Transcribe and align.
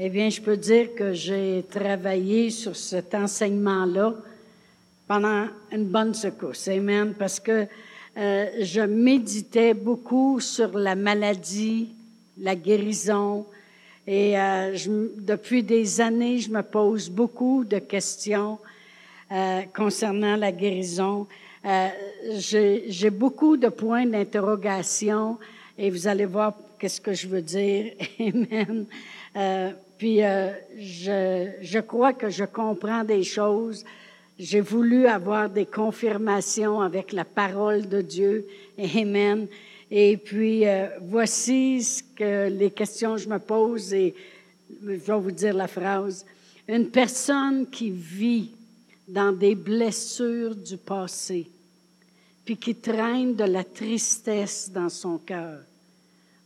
Eh 0.00 0.10
bien, 0.10 0.30
je 0.30 0.40
peux 0.40 0.56
dire 0.56 0.94
que 0.94 1.12
j'ai 1.12 1.64
travaillé 1.68 2.50
sur 2.50 2.76
cet 2.76 3.16
enseignement-là 3.16 4.14
pendant 5.08 5.46
une 5.72 5.86
bonne 5.86 6.14
secousse. 6.14 6.68
Amen. 6.68 7.14
Parce 7.18 7.40
que 7.40 7.66
euh, 8.16 8.46
je 8.60 8.82
méditais 8.82 9.74
beaucoup 9.74 10.38
sur 10.38 10.78
la 10.78 10.94
maladie, 10.94 11.88
la 12.38 12.54
guérison. 12.54 13.44
Et 14.06 14.38
euh, 14.38 14.76
je, 14.76 14.88
depuis 15.16 15.64
des 15.64 16.00
années, 16.00 16.38
je 16.38 16.50
me 16.50 16.62
pose 16.62 17.10
beaucoup 17.10 17.64
de 17.64 17.80
questions 17.80 18.60
euh, 19.32 19.62
concernant 19.74 20.36
la 20.36 20.52
guérison. 20.52 21.26
Euh, 21.64 21.88
J'ai 22.36 23.10
beaucoup 23.10 23.56
de 23.56 23.68
points 23.68 24.06
d'interrogation 24.06 25.38
et 25.76 25.90
vous 25.90 26.06
allez 26.06 26.26
voir 26.26 26.54
qu'est-ce 26.78 27.00
que 27.00 27.14
je 27.14 27.26
veux 27.26 27.42
dire. 27.42 27.94
Amen. 28.20 28.86
Puis 29.98 30.22
euh, 30.22 30.52
je, 30.78 31.50
je 31.60 31.78
crois 31.80 32.12
que 32.12 32.30
je 32.30 32.44
comprends 32.44 33.02
des 33.02 33.24
choses. 33.24 33.84
J'ai 34.38 34.60
voulu 34.60 35.06
avoir 35.06 35.50
des 35.50 35.66
confirmations 35.66 36.80
avec 36.80 37.12
la 37.12 37.24
parole 37.24 37.88
de 37.88 38.00
Dieu. 38.00 38.46
Amen. 38.78 39.48
Et 39.90 40.16
puis, 40.16 40.66
euh, 40.68 40.86
voici 41.02 41.82
ce 41.82 42.02
que 42.14 42.48
les 42.48 42.70
questions 42.70 43.16
que 43.16 43.22
je 43.22 43.28
me 43.28 43.40
pose 43.40 43.92
et 43.92 44.14
je 44.82 44.86
vais 44.86 45.18
vous 45.18 45.32
dire 45.32 45.54
la 45.54 45.66
phrase. 45.66 46.24
Une 46.68 46.88
personne 46.88 47.68
qui 47.68 47.90
vit 47.90 48.52
dans 49.08 49.32
des 49.32 49.54
blessures 49.54 50.54
du 50.54 50.76
passé, 50.76 51.48
puis 52.44 52.56
qui 52.56 52.74
traîne 52.74 53.34
de 53.34 53.44
la 53.44 53.64
tristesse 53.64 54.70
dans 54.70 54.90
son 54.90 55.18
cœur, 55.18 55.60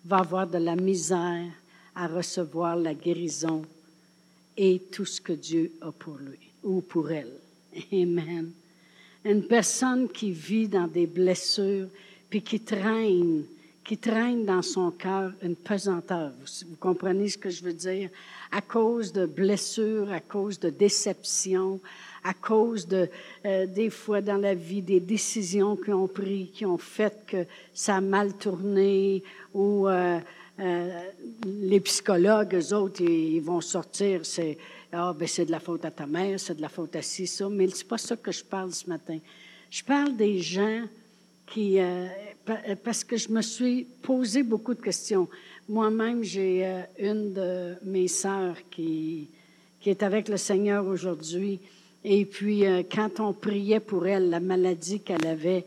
va 0.05 0.19
avoir 0.19 0.47
de 0.47 0.59
la 0.59 0.77
misère 0.77 1.51
à 1.95 2.07
recevoir 2.07 2.77
la 2.77 2.95
guérison 2.95 3.63
et 4.57 4.81
tout 4.91 5.05
ce 5.05 5.21
que 5.21 5.33
Dieu 5.33 5.73
a 5.81 5.93
pour 5.93 6.17
lui 6.17 6.39
ou 6.63 6.81
pour 6.81 7.11
elle. 7.11 7.33
Amen. 7.93 8.51
Une 9.25 9.43
personne 9.43 10.09
qui 10.09 10.31
vit 10.31 10.69
dans 10.69 10.87
des 10.87 11.07
blessures, 11.07 11.89
puis 12.29 12.43
qui 12.43 12.61
traîne, 12.61 13.45
qui 13.84 13.97
traîne 13.97 14.45
dans 14.45 14.62
son 14.62 14.91
cœur 14.91 15.33
une 15.43 15.57
pesanteur. 15.57 16.33
Vous, 16.41 16.77
comprenez 16.77 17.29
ce 17.29 17.39
que 17.39 17.51
je 17.51 17.62
veux 17.62 17.73
dire? 17.73 18.11
À 18.51 18.61
cause 18.61 19.12
de 19.12 19.27
blessures, 19.27 20.11
à 20.11 20.21
cause 20.21 20.59
de 20.59 20.71
déceptions, 20.71 21.81
à 22.25 22.34
cause 22.34 22.87
de, 22.87 23.09
euh, 23.45 23.67
des 23.67 23.91
fois 23.91 24.21
dans 24.21 24.37
la 24.37 24.55
vie, 24.55 24.83
des 24.83 25.01
décisions 25.01 25.77
qu'ils 25.77 25.95
ont 25.95 26.09
prises, 26.09 26.49
qui 26.53 26.67
ont 26.67 26.79
fait 26.79 27.25
que 27.27 27.45
ça 27.75 27.97
a 27.97 28.01
mal 28.01 28.34
tourné, 28.34 29.23
ou 29.55 29.89
euh, 29.89 30.19
euh, 30.61 31.03
les 31.47 31.81
psychologues, 31.81 32.55
eux 32.55 32.75
autres, 32.75 33.03
ils, 33.03 33.41
vont 33.41 33.61
sortir, 33.61 34.25
c'est 34.25 34.59
ah, 34.92 35.14
ben 35.19 35.27
de 35.27 35.50
la 35.50 35.61
faute 35.61 35.84
à 35.84 35.91
ta 35.91 36.06
mère, 36.06 36.39
c'est 36.39 36.55
de 36.55 36.61
la 36.61 36.69
faute 36.69 36.94
à 36.97 37.03
ci, 37.03 37.27
ça. 37.27 37.48
Mais 37.48 37.69
c'est 37.69 37.89
pas 37.89 37.98
ça 37.98 38.17
que 38.17 38.31
je 38.31 38.44
parle 38.44 38.72
ce 38.72 38.89
matin. 38.89 39.19
Je 39.70 39.83
parle 39.83 40.17
des 40.17 40.39
gens 40.39 40.84
qui, 41.47 41.81
euh, 41.81 42.06
parce 42.84 43.05
que 43.05 43.17
je 43.17 43.31
me 43.31 43.41
suis 43.41 43.84
posé 44.03 44.42
beaucoup 44.42 44.75
de 44.75 44.83
questions. 44.83 45.28
Moi-même, 45.69 46.22
j'ai 46.22 46.66
euh, 46.66 46.83
une 46.98 47.33
de 47.33 47.75
mes 47.84 48.09
sœurs 48.09 48.56
qui, 48.70 49.28
qui 49.81 49.91
est 49.91 50.03
avec 50.03 50.28
le 50.28 50.37
Seigneur 50.37 50.87
aujourd'hui. 50.87 51.61
Et 52.05 52.25
puis, 52.25 52.66
euh, 52.66 52.83
quand 52.91 53.20
on 53.20 53.33
priait 53.33 53.81
pour 53.81 54.06
elle, 54.06 54.28
la 54.28 54.41
maladie 54.41 55.00
qu'elle 55.00 55.27
avait, 55.27 55.64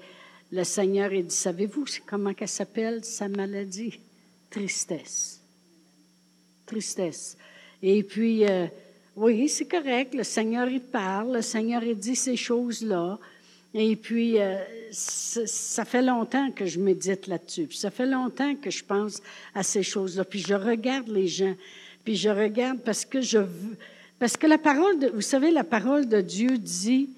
le 0.52 0.64
Seigneur 0.64 1.12
a 1.12 1.22
dit, 1.22 1.36
savez-vous 1.36 1.86
comment 2.06 2.34
qu'elle 2.34 2.48
s'appelle, 2.48 3.04
sa 3.04 3.28
maladie? 3.28 4.00
Tristesse. 4.56 5.42
Tristesse. 6.66 7.38
Et 7.84 8.04
puis, 8.04 8.46
euh, 8.46 8.68
oui, 9.18 9.50
c'est 9.50 9.66
correct. 9.66 10.16
Le 10.16 10.24
Seigneur, 10.24 10.70
il 10.70 10.80
parle. 10.80 11.34
Le 11.34 11.42
Seigneur, 11.42 11.84
il 11.84 11.98
dit 11.98 12.16
ces 12.16 12.38
choses-là. 12.38 13.20
Et 13.74 13.98
puis, 13.98 14.40
euh, 14.40 14.58
ça 14.94 15.84
fait 15.84 16.02
longtemps 16.02 16.52
que 16.52 16.66
je 16.66 16.80
médite 16.80 17.28
là-dessus. 17.28 17.66
Puis 17.66 17.78
ça 17.78 17.92
fait 17.92 18.06
longtemps 18.06 18.56
que 18.56 18.72
je 18.72 18.82
pense 18.86 19.22
à 19.54 19.62
ces 19.62 19.84
choses-là. 19.84 20.24
Puis 20.24 20.40
je 20.40 20.54
regarde 20.54 21.10
les 21.10 21.28
gens. 21.28 21.56
Puis 22.06 22.16
je 22.16 22.30
regarde 22.30 22.80
parce 22.80 23.04
que 23.04 23.20
je 23.20 23.40
veux. 23.40 23.76
Parce 24.20 24.38
que 24.38 24.48
la 24.48 24.58
parole, 24.58 25.00
de, 25.00 25.08
vous 25.10 25.20
savez, 25.20 25.52
la 25.52 25.66
parole 25.66 26.08
de 26.08 26.22
Dieu 26.22 26.58
dit 26.58 27.10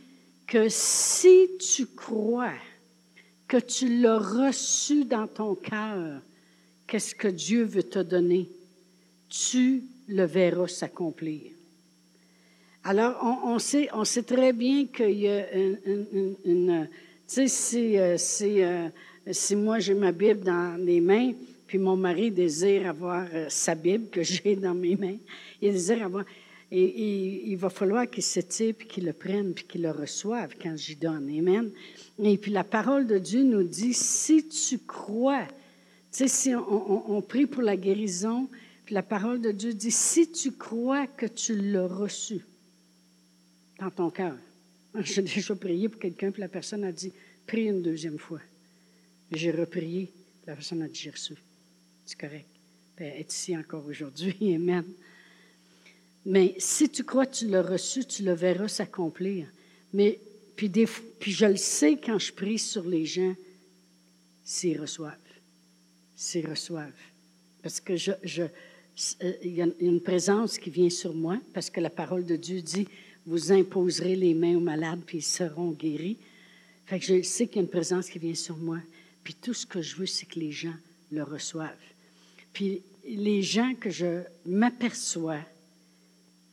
que 0.48 0.70
si 0.70 1.50
tu 1.60 1.86
crois 1.86 2.58
que 3.48 3.58
tu 3.58 4.02
l'as 4.02 4.18
reçu 4.18 5.06
dans 5.06 5.28
ton 5.28 5.54
cœur, 5.54 6.20
qu'est-ce 6.88 7.14
que 7.14 7.28
Dieu 7.28 7.64
veut 7.64 7.84
te 7.84 8.00
donner, 8.00 8.50
tu 9.30 9.84
le 10.08 10.24
verras 10.24 10.68
s'accomplir. 10.68 11.52
Alors, 12.84 13.18
on, 13.22 13.60
sait, 13.60 13.90
on 13.94 14.06
sait 14.06 14.24
très 14.24 14.54
bien 14.54 14.86
qu'il 14.86 15.20
y 15.20 15.28
a 15.28 15.54
une... 15.54 15.78
une, 15.86 16.36
une 16.46 16.90
tu 17.28 17.34
sais, 17.34 17.48
si, 17.50 17.98
euh, 17.98 18.16
si, 18.18 18.64
euh, 18.64 18.88
si 19.30 19.58
moi 19.58 19.80
j'ai 19.80 19.94
ma 19.94 20.14
Bible 20.14 20.40
dans 20.40 20.82
les 20.82 21.02
mains, 21.02 21.34
puis 21.68 21.78
mon 21.78 21.98
mari 21.98 22.32
désire 22.32 22.88
avoir 22.88 23.28
euh, 23.34 23.48
sa 23.50 23.76
Bible 23.76 24.08
que 24.10 24.24
j'ai 24.24 24.56
dans 24.56 24.74
mes 24.74 24.96
mains, 24.96 25.18
il 25.62 25.74
désire 25.74 26.06
avoir... 26.06 26.24
Il 26.70 27.56
va 27.56 27.70
falloir 27.70 28.10
qu'il 28.10 28.24
s'étire, 28.24 28.74
puis 28.78 28.88
qu'il 28.88 29.06
le 29.06 29.14
prenne, 29.14 29.54
puis 29.54 29.64
qu'il 29.64 29.84
le 29.84 29.92
reçoive 29.92 30.54
quand 30.62 30.76
j'y 30.76 30.98
donne. 30.98 31.30
Amen. 31.38 31.70
Et 32.22 32.38
puis 32.38 32.52
la 32.52 32.66
parole 32.66 33.08
de 33.08 33.18
Dieu 33.18 33.44
nous 33.44 33.64
dit, 33.64 33.94
si 33.94 34.46
tu 34.50 34.80
crois, 34.80 35.48
sais, 36.18 36.28
si 36.28 36.56
on, 36.56 37.22
prie 37.22 37.46
pour 37.46 37.62
la 37.62 37.78
guérison, 37.78 38.50
puis 38.86 38.96
la 38.96 39.04
parole 39.04 39.42
de 39.42 39.52
Dieu 39.52 39.74
dit, 39.74 39.92
si 39.92 40.32
tu 40.32 40.52
crois 40.52 41.08
que 41.08 41.26
tu 41.26 41.56
l'as 41.56 41.88
reçu, 41.88 42.42
dans 43.80 43.92
ton 43.92 44.10
cœur. 44.10 44.36
J'ai 45.00 45.22
déjà 45.22 45.56
prié 45.56 45.90
pour 45.90 46.00
quelqu'un, 46.00 46.32
puis 46.32 46.42
la 46.42 46.48
personne 46.48 46.84
a 46.84 46.92
dit 46.92 47.12
Prie 47.46 47.66
une 47.66 47.82
deuxième 47.82 48.18
fois. 48.18 48.42
J'ai 49.32 49.52
reprié, 49.52 50.12
puis 50.12 50.48
la 50.48 50.56
personne 50.56 50.82
a 50.82 50.88
dit 50.88 51.00
J'ai 51.00 51.12
reçu. 51.12 51.36
C'est 52.06 52.20
correct. 52.20 52.48
Puis 52.96 53.06
elle 53.06 53.20
est 53.20 53.32
ici 53.32 53.56
encore 53.56 53.86
aujourd'hui. 53.86 54.36
Amen. 54.56 54.86
Mais 56.26 56.56
si 56.58 56.90
tu 56.90 57.04
crois 57.04 57.26
que 57.26 57.36
tu 57.36 57.48
l'as 57.48 57.62
reçu, 57.62 58.06
tu 58.06 58.24
le 58.24 58.34
verras 58.34 58.68
s'accomplir. 58.68 59.48
Mais 59.94 60.20
puis 60.56 60.72
je 61.22 61.46
le 61.46 61.56
sais 61.56 61.98
quand 61.98 62.18
je 62.18 62.34
prie 62.34 62.58
sur 62.58 62.84
les 62.84 63.06
gens, 63.06 63.36
s'ils 64.44 64.82
reçoivent. 64.82 65.14
S'ils 66.18 66.50
reçoivent. 66.50 66.92
Parce 67.64 67.80
que 67.80 67.96
je, 67.96 68.12
je, 68.24 68.44
il 69.44 69.54
y 69.54 69.62
a 69.62 69.68
une 69.80 70.02
présence 70.02 70.58
qui 70.58 70.70
vient 70.70 70.90
sur 70.90 71.14
moi, 71.14 71.38
parce 71.54 71.70
que 71.70 71.80
la 71.80 71.90
parole 71.90 72.26
de 72.26 72.36
Dieu 72.36 72.62
dit 72.62 72.88
vous 73.26 73.52
imposerez 73.52 74.16
les 74.16 74.34
mains 74.34 74.56
aux 74.56 74.62
malades, 74.62 75.02
puis 75.06 75.20
ils 75.20 75.22
seront 75.22 75.72
guéris. 75.72 76.18
Fait 76.86 76.98
que 77.00 77.06
je 77.06 77.22
sais 77.22 77.46
qu'il 77.48 77.58
y 77.58 77.60
a 77.60 77.62
une 77.64 77.70
présence 77.70 78.10
qui 78.10 78.20
vient 78.20 78.34
sur 78.34 78.58
moi. 78.58 78.80
Puis 79.24 79.34
tout 79.34 79.54
ce 79.54 79.66
que 79.66 79.82
je 79.82 79.98
veux, 79.98 80.06
c'est 80.06 80.26
que 80.26 80.40
les 80.40 80.52
gens 80.52 80.74
le 81.12 81.24
reçoivent. 81.24 81.72
Puis 82.54 82.82
les 83.06 83.42
gens 83.44 83.74
que 83.76 83.90
je 83.90 84.22
m'aperçois 84.46 85.42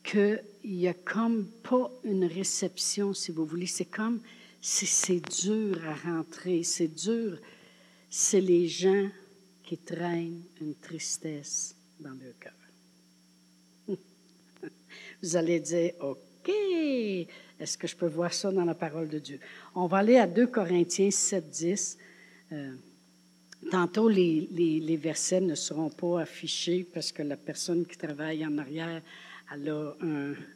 qu'il 0.03 0.43
n'y 0.65 0.87
a 0.87 0.93
comme 0.93 1.45
pas 1.63 1.89
une 2.03 2.25
réception, 2.25 3.13
si 3.13 3.31
vous 3.31 3.45
voulez. 3.45 3.65
C'est 3.65 3.85
comme, 3.85 4.19
c'est 4.61 5.21
dur 5.43 5.79
à 5.87 5.95
rentrer, 5.95 6.63
c'est 6.63 6.93
dur. 6.93 7.37
C'est 8.09 8.41
les 8.41 8.67
gens 8.67 9.09
qui 9.65 9.77
traînent 9.77 10.43
une 10.61 10.75
tristesse 10.75 11.75
dans 11.99 12.11
leur 12.11 12.37
cœur. 12.39 12.53
Vous 15.21 15.35
allez 15.35 15.59
dire, 15.59 15.93
OK. 15.99 16.51
Est-ce 17.59 17.77
que 17.77 17.87
je 17.87 17.95
peux 17.95 18.07
voir 18.07 18.33
ça 18.33 18.51
dans 18.51 18.65
la 18.65 18.75
parole 18.75 19.07
de 19.07 19.19
Dieu? 19.19 19.39
On 19.73 19.87
va 19.87 19.97
aller 19.97 20.17
à 20.17 20.27
2 20.27 20.47
Corinthiens 20.47 21.09
7, 21.09 21.49
10. 21.49 21.97
Euh, 22.51 22.73
tantôt, 23.71 24.09
les, 24.09 24.47
les, 24.51 24.79
les, 24.79 24.97
versets 24.97 25.41
ne 25.41 25.55
seront 25.55 25.89
pas 25.89 26.21
affichés 26.21 26.85
parce 26.93 27.11
que 27.11 27.23
la 27.23 27.37
personne 27.37 27.85
qui 27.85 27.97
travaille 27.97 28.45
en 28.45 28.57
arrière, 28.57 29.01
elle 29.53 29.69
a 29.69 29.93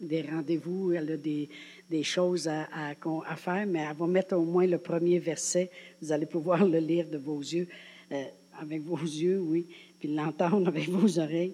des 0.02 0.22
rendez-vous, 0.24 0.92
elle 0.92 1.12
a 1.12 1.18
des, 1.18 1.50
des 1.90 2.04
choses 2.04 2.48
à, 2.48 2.68
à, 2.74 2.92
à, 2.92 3.36
faire, 3.36 3.66
mais 3.66 3.80
elle 3.80 3.96
va 3.96 4.08
mettre 4.08 4.36
au 4.36 4.44
moins 4.44 4.68
le 4.68 4.78
premier 4.78 5.20
verset. 5.20 5.72
Vous 6.02 6.12
allez 6.12 6.26
pouvoir 6.26 6.66
le 6.66 6.80
lire 6.80 7.08
de 7.08 7.18
vos 7.18 7.40
yeux, 7.40 7.68
euh, 8.12 8.24
avec 8.62 8.84
vos 8.84 8.98
yeux, 9.02 9.40
oui, 9.40 9.66
puis 10.00 10.14
l'entendre 10.14 10.68
avec 10.68 10.90
vos 10.90 11.20
oreilles. 11.20 11.54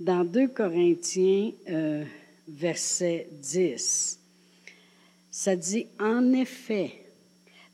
Dans 0.00 0.24
2 0.24 0.48
Corinthiens... 0.48 1.52
Euh, 1.68 2.04
verset 2.48 3.28
10. 3.32 4.18
Ça 5.30 5.56
dit, 5.56 5.86
en 5.98 6.32
effet, 6.32 7.04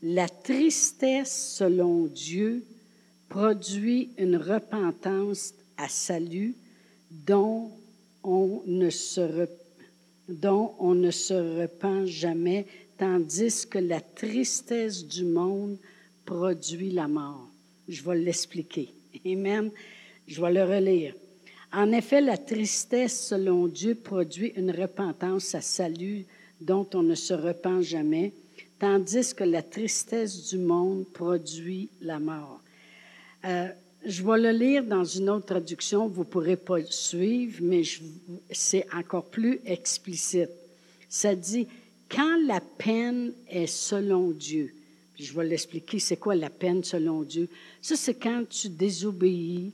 la 0.01 0.27
tristesse 0.27 1.55
selon 1.57 2.05
Dieu 2.05 2.63
produit 3.29 4.09
une 4.17 4.37
repentance 4.37 5.53
à 5.77 5.87
salut 5.87 6.55
dont 7.11 7.71
on 8.23 8.61
ne 8.65 8.89
se, 8.89 9.47
dont 10.27 10.73
on 10.79 10.95
ne 10.95 11.11
se 11.11 11.61
repent 11.61 12.05
jamais, 12.05 12.65
tandis 12.97 13.67
que 13.67 13.79
la 13.79 14.01
tristesse 14.01 15.05
du 15.05 15.25
monde 15.25 15.77
produit 16.25 16.91
la 16.91 17.07
mort. 17.07 17.50
Je 17.91 18.01
vais 18.03 18.15
l'expliquer. 18.15 18.89
Amen. 19.25 19.69
Je 20.25 20.41
vais 20.41 20.53
le 20.53 20.63
relire. 20.63 21.13
En 21.73 21.91
effet, 21.91 22.21
la 22.21 22.37
tristesse, 22.37 23.27
selon 23.27 23.67
Dieu, 23.67 23.95
produit 23.95 24.53
une 24.55 24.71
repentance 24.71 25.53
à 25.55 25.61
salut 25.61 26.25
dont 26.61 26.87
on 26.93 27.03
ne 27.03 27.15
se 27.15 27.33
repent 27.33 27.81
jamais, 27.81 28.31
tandis 28.79 29.33
que 29.33 29.43
la 29.43 29.61
tristesse 29.61 30.49
du 30.49 30.57
monde 30.57 31.05
produit 31.13 31.89
la 31.99 32.19
mort. 32.19 32.61
Euh, 33.43 33.67
je 34.05 34.23
vais 34.23 34.39
le 34.39 34.51
lire 34.51 34.85
dans 34.85 35.03
une 35.03 35.29
autre 35.29 35.47
traduction, 35.47 36.07
vous 36.07 36.21
ne 36.21 36.29
pourrez 36.29 36.55
pas 36.55 36.81
suivre, 36.85 37.59
mais 37.61 37.81
c'est 38.51 38.85
encore 38.95 39.25
plus 39.25 39.59
explicite. 39.65 40.49
Ça 41.09 41.35
dit, 41.35 41.67
quand 42.09 42.37
la 42.47 42.61
peine 42.61 43.33
est 43.49 43.67
selon 43.67 44.31
Dieu, 44.31 44.73
je 45.19 45.33
vais 45.33 45.45
l'expliquer, 45.45 45.99
c'est 45.99 46.17
quoi 46.17 46.35
la 46.35 46.49
peine 46.49 46.83
selon 46.83 47.21
Dieu? 47.23 47.47
Ça, 47.81 47.95
c'est 47.95 48.15
quand 48.15 48.43
tu 48.49 48.69
désobéis 48.69 49.71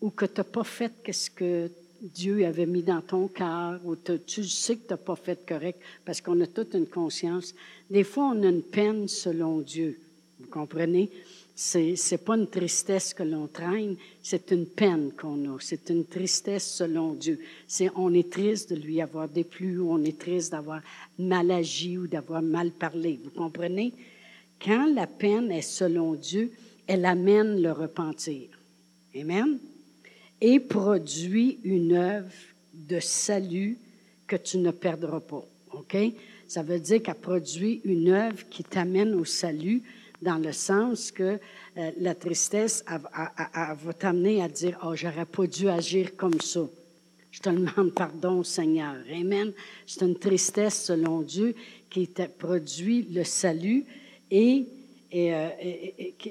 ou 0.00 0.10
que 0.10 0.26
tu 0.26 0.34
n'as 0.38 0.44
pas 0.44 0.64
fait 0.64 0.92
ce 1.12 1.30
que 1.30 1.70
Dieu 2.02 2.44
avait 2.44 2.66
mis 2.66 2.82
dans 2.82 3.00
ton 3.00 3.28
cœur, 3.28 3.80
ou 3.84 3.94
tu 3.94 4.42
sais 4.44 4.76
que 4.76 4.88
tu 4.88 4.90
n'as 4.90 4.96
pas 4.96 5.14
fait 5.14 5.46
correct, 5.46 5.80
parce 6.04 6.20
qu'on 6.20 6.40
a 6.40 6.46
toute 6.48 6.74
une 6.74 6.86
conscience. 6.86 7.54
Des 7.88 8.02
fois, 8.02 8.32
on 8.34 8.42
a 8.42 8.48
une 8.48 8.62
peine 8.62 9.06
selon 9.06 9.60
Dieu. 9.60 10.00
Vous 10.40 10.48
comprenez? 10.48 11.10
C'est 11.54 11.94
n'est 12.10 12.18
pas 12.18 12.36
une 12.36 12.48
tristesse 12.48 13.14
que 13.14 13.22
l'on 13.22 13.46
traîne, 13.46 13.94
c'est 14.22 14.50
une 14.50 14.66
peine 14.66 15.12
qu'on 15.12 15.54
a. 15.54 15.58
C'est 15.60 15.90
une 15.90 16.06
tristesse 16.06 16.66
selon 16.66 17.12
Dieu. 17.12 17.38
C'est 17.68 17.90
on 17.94 18.12
est 18.14 18.32
triste 18.32 18.72
de 18.72 18.80
lui 18.80 19.00
avoir 19.00 19.28
déplu, 19.28 19.78
ou 19.78 19.92
on 19.92 20.02
est 20.02 20.18
triste 20.18 20.50
d'avoir 20.50 20.80
mal 21.18 21.50
agi 21.52 21.98
ou 21.98 22.08
d'avoir 22.08 22.42
mal 22.42 22.72
parlé. 22.72 23.20
Vous 23.22 23.30
comprenez? 23.30 23.92
Quand 24.62 24.92
la 24.94 25.06
peine 25.06 25.50
est 25.50 25.62
selon 25.62 26.14
Dieu, 26.14 26.52
elle 26.86 27.04
amène 27.04 27.60
le 27.60 27.72
repentir. 27.72 28.48
Amen? 29.14 29.58
et 30.42 30.58
produit 30.58 31.60
une 31.62 31.92
œuvre 31.92 32.32
de 32.74 32.98
salut 32.98 33.78
que 34.26 34.34
tu 34.34 34.58
ne 34.58 34.72
perdras 34.72 35.20
pas. 35.20 35.46
OK? 35.72 35.96
Ça 36.48 36.64
veut 36.64 36.80
dire 36.80 37.00
qu'elle 37.00 37.14
produit 37.14 37.80
une 37.84 38.08
œuvre 38.08 38.42
qui 38.50 38.64
t'amène 38.64 39.14
au 39.14 39.24
salut 39.24 39.82
dans 40.20 40.38
le 40.38 40.50
sens 40.52 41.12
que 41.12 41.38
euh, 41.76 41.90
la 41.98 42.16
tristesse 42.16 42.84
va 42.88 43.92
t'amener 43.92 44.42
à 44.42 44.48
dire, 44.48 44.78
oh, 44.84 44.96
j'aurais 44.96 45.26
pas 45.26 45.46
dû 45.46 45.68
agir 45.68 46.16
comme 46.16 46.40
ça. 46.40 46.68
Je 47.30 47.40
te 47.40 47.48
demande 47.48 47.94
pardon, 47.94 48.42
Seigneur. 48.42 48.96
Amen. 49.12 49.52
C'est 49.86 50.04
une 50.04 50.18
tristesse 50.18 50.86
selon 50.86 51.22
Dieu 51.22 51.54
qui 51.88 52.08
produit 52.36 53.06
le 53.12 53.22
salut 53.22 53.86
et 54.32 54.66
euh, 55.14 55.50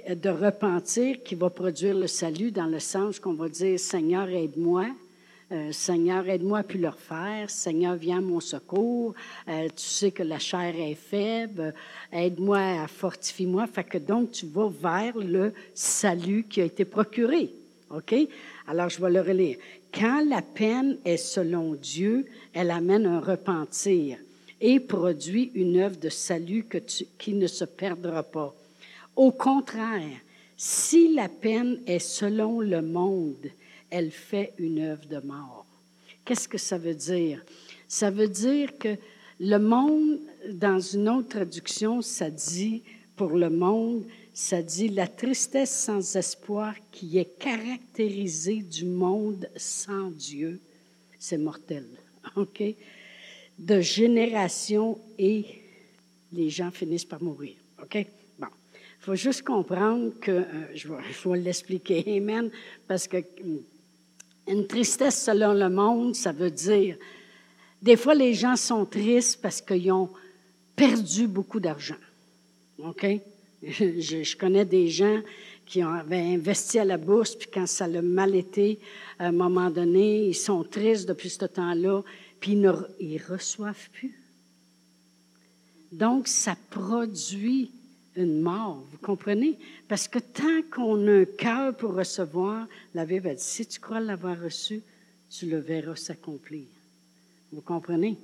de 0.10 0.30
repentir 0.30 1.22
qui 1.24 1.36
va 1.36 1.52
produire 1.52 1.96
le 1.96 2.08
salut 2.08 2.52
dans 2.52 2.66
le 2.66 2.80
sens 2.80 3.20
qu'on 3.20 3.34
va 3.34 3.48
dire 3.48 3.80
Seigneur, 3.80 4.28
aide-moi. 4.28 4.88
Euh, 5.52 5.72
Seigneur, 5.72 6.28
aide-moi 6.28 6.60
à 6.60 6.64
plus 6.64 6.80
le 6.80 6.90
refaire. 6.90 7.50
Seigneur, 7.50 7.96
viens 7.96 8.18
à 8.18 8.22
mon 8.22 8.40
secours. 8.40 9.14
Euh, 9.48 9.68
tu 9.76 9.86
sais 9.86 10.10
que 10.10 10.24
la 10.24 10.40
chair 10.40 10.74
est 10.76 10.96
faible. 10.96 11.76
Aide-moi 12.12 12.58
à 12.58 12.88
fortifier 12.88 13.46
moi. 13.46 13.68
Fait 13.68 13.84
que 13.84 14.00
donc, 14.00 14.32
tu 14.32 14.48
vas 14.48 14.70
vers 14.70 15.18
le 15.18 15.54
salut 15.76 16.46
qui 16.50 16.62
a 16.62 16.66
été 16.66 16.86
procuré. 16.86 17.52
OK? 17.92 18.16
Alors, 18.68 18.90
je 18.90 19.00
vais 19.00 19.12
le 19.12 19.22
relire. 19.22 19.58
Quand 19.94 20.26
la 20.28 20.42
peine 20.42 20.98
est 21.06 21.18
selon 21.18 21.76
Dieu, 21.76 22.26
elle 22.54 22.72
amène 22.72 23.06
un 23.06 23.20
repentir 23.20 24.18
et 24.62 24.80
produit 24.80 25.52
une 25.56 25.78
œuvre 25.78 25.98
de 25.98 26.10
salut 26.10 26.66
qui 27.18 27.34
ne 27.34 27.48
se 27.48 27.66
perdra 27.66 28.24
pas. 28.24 28.56
Au 29.16 29.32
contraire, 29.32 30.18
si 30.56 31.14
la 31.14 31.28
peine 31.28 31.82
est 31.88 32.00
selon 32.00 32.62
le 32.62 32.84
monde, 32.84 33.48
elle 33.90 34.12
fait 34.12 34.54
une 34.60 34.80
œuvre 34.80 35.06
de 35.08 35.20
mort. 35.20 35.66
Qu'est-ce 36.24 36.48
que 36.48 36.60
ça 36.60 36.78
veut 36.78 36.94
dire? 36.94 37.44
Ça 37.88 38.12
veut 38.12 38.28
dire 38.28 38.78
que 38.78 38.96
le 39.40 39.58
monde, 39.58 40.20
dans 40.52 40.80
une 40.80 41.10
autre 41.10 41.30
traduction, 41.30 42.02
ça 42.04 42.30
dit, 42.30 42.84
pour 43.16 43.32
le 43.32 43.50
monde, 43.50 44.06
ça 44.34 44.62
dit 44.62 44.88
la 44.90 45.08
tristesse 45.08 45.72
sans 45.72 46.16
espoir 46.16 46.76
qui 46.92 47.18
est 47.18 47.38
caractérisée 47.40 48.62
du 48.62 48.86
monde 48.86 49.50
sans 49.56 50.12
Dieu, 50.12 50.60
c'est 51.18 51.40
mortel. 51.40 51.88
OK? 52.36 52.64
De 53.58 53.80
génération 53.80 54.98
et 55.18 55.46
les 56.34 56.50
gens 56.50 56.72
finissent 56.72 57.06
par 57.06 57.22
mourir. 57.22 57.56
OK? 57.82 57.96
Il 59.02 59.06
faut 59.06 59.16
juste 59.16 59.42
comprendre 59.42 60.12
que, 60.22 60.30
euh, 60.30 60.44
je, 60.76 60.88
vais, 60.88 61.40
l'expliquer, 61.40 62.04
Amen, 62.18 62.52
parce 62.88 63.08
que 63.08 63.18
hum, 63.18 63.62
une 64.48 64.68
tristesse 64.68 65.24
selon 65.24 65.54
le 65.54 65.70
monde, 65.72 66.14
ça 66.14 66.32
veut 66.32 66.52
dire, 66.52 66.98
des 67.82 67.96
fois 67.96 68.14
les 68.14 68.36
gens 68.36 68.56
sont 68.56 68.86
tristes 68.86 69.42
parce 69.42 69.60
qu'ils 69.60 69.92
ont 69.92 70.10
perdu 70.76 71.28
beaucoup 71.28 71.60
d'argent. 71.60 71.96
OK? 72.78 73.08
Je, 73.64 74.38
connais 74.38 74.66
des 74.66 74.88
gens 74.88 75.20
qui 75.66 75.82
avaient 75.82 76.34
investi 76.36 76.78
à 76.78 76.86
la 76.86 76.98
bourse, 76.98 77.36
puis 77.36 77.50
quand 77.52 77.68
ça 77.68 77.86
a 77.86 78.02
mal 78.02 78.36
été, 78.36 78.80
à 79.18 79.28
un 79.28 79.32
moment 79.32 79.72
donné, 79.72 80.28
ils 80.28 80.36
sont 80.36 80.64
tristes 80.64 81.08
depuis 81.08 81.30
ce 81.30 81.46
temps-là, 81.46 82.04
puis 82.42 82.54
ils 82.54 82.62
ne 82.62 83.34
reçoivent 83.34 83.90
plus. 83.94 84.20
Donc, 85.94 86.28
ça 86.28 86.58
produit 86.70 87.72
une 88.16 88.42
mort, 88.42 88.84
vous 88.92 88.98
comprenez? 88.98 89.58
Parce 89.88 90.08
que 90.08 90.20
tant 90.20 90.62
qu'on 90.74 91.08
a 91.08 91.22
un 91.22 91.26
cœur 91.26 91.76
pour 91.76 91.94
recevoir, 91.94 92.68
la 92.94 93.06
Bible 93.06 93.34
dit, 93.36 93.44
si 93.44 93.66
tu 93.66 93.80
crois 93.80 94.02
l'avoir 94.02 94.42
reçu, 94.42 94.82
tu 95.30 95.46
le 95.46 95.60
verras 95.60 95.96
s'accomplir. 95.96 96.66
Vous 97.54 97.62
comprenez? 97.62 98.18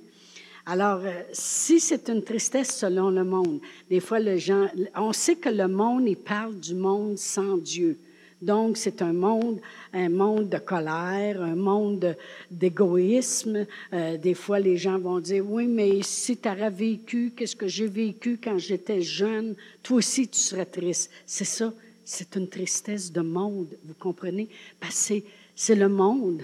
Alors, 0.66 1.00
euh, 1.02 1.22
si 1.32 1.80
c'est 1.80 2.08
une 2.10 2.22
tristesse 2.22 2.76
selon 2.76 3.08
le 3.08 3.24
monde, 3.24 3.60
des 3.88 4.00
fois, 4.00 4.18
gens, 4.36 4.68
on 4.94 5.14
sait 5.14 5.36
que 5.36 5.48
le 5.48 5.68
monde, 5.68 6.06
il 6.06 6.16
parle 6.16 6.58
du 6.58 6.74
monde 6.74 7.16
sans 7.16 7.56
Dieu. 7.56 7.98
Donc, 8.40 8.76
c'est 8.76 9.02
un 9.02 9.12
monde, 9.12 9.58
un 9.92 10.08
monde 10.08 10.48
de 10.48 10.58
colère, 10.58 11.42
un 11.42 11.56
monde 11.56 12.16
d'égoïsme. 12.50 13.66
Euh, 13.92 14.16
des 14.16 14.34
fois, 14.34 14.60
les 14.60 14.76
gens 14.76 14.98
vont 14.98 15.18
dire, 15.18 15.44
oui, 15.48 15.66
mais 15.66 16.02
si 16.02 16.36
tu 16.36 16.48
aurais 16.48 16.70
vécu, 16.70 17.32
qu'est-ce 17.36 17.56
que 17.56 17.66
j'ai 17.66 17.88
vécu 17.88 18.38
quand 18.42 18.58
j'étais 18.58 19.02
jeune, 19.02 19.56
toi 19.82 19.96
aussi, 19.96 20.28
tu 20.28 20.38
serais 20.38 20.66
triste. 20.66 21.10
C'est 21.26 21.44
ça, 21.44 21.72
c'est 22.04 22.36
une 22.36 22.48
tristesse 22.48 23.12
de 23.12 23.20
monde, 23.20 23.76
vous 23.84 23.94
comprenez? 23.94 24.48
Parce 24.78 25.08
que 25.08 25.14
c'est 25.56 25.74
le 25.74 25.88
monde 25.88 26.42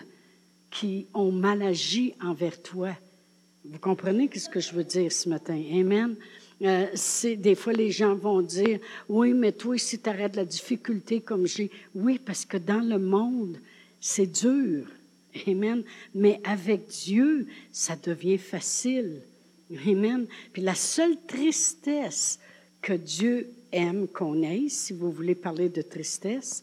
qui 0.70 1.06
ont 1.14 1.30
mal 1.30 1.62
agi 1.62 2.14
envers 2.20 2.60
toi. 2.60 2.90
Vous 3.64 3.78
comprenez 3.78 4.28
ce 4.34 4.48
que 4.48 4.58
je 4.58 4.74
veux 4.74 4.84
dire 4.84 5.12
ce 5.12 5.28
matin? 5.28 5.58
Amen. 5.72 6.16
Euh, 6.62 6.86
des 7.36 7.54
fois, 7.54 7.72
les 7.72 7.90
gens 7.90 8.14
vont 8.14 8.40
dire, 8.40 8.78
oui, 9.08 9.32
mais 9.32 9.52
toi, 9.52 9.76
si 9.76 9.98
tu 9.98 10.08
arrêtes 10.08 10.36
la 10.36 10.44
difficulté 10.44 11.20
comme 11.20 11.46
j'ai, 11.46 11.70
oui, 11.94 12.18
parce 12.24 12.44
que 12.44 12.56
dans 12.56 12.80
le 12.80 12.98
monde, 12.98 13.58
c'est 14.00 14.26
dur. 14.26 14.86
Amen. 15.46 15.82
Mais 16.14 16.40
avec 16.44 16.86
Dieu, 16.86 17.46
ça 17.72 17.96
devient 17.96 18.38
facile. 18.38 19.20
Amen. 19.86 20.26
Puis 20.52 20.62
la 20.62 20.74
seule 20.74 21.16
tristesse 21.26 22.38
que 22.80 22.92
Dieu 22.92 23.50
aime 23.72 24.06
qu'on 24.06 24.42
ait, 24.42 24.68
si 24.68 24.92
vous 24.92 25.10
voulez 25.10 25.34
parler 25.34 25.68
de 25.68 25.82
tristesse, 25.82 26.62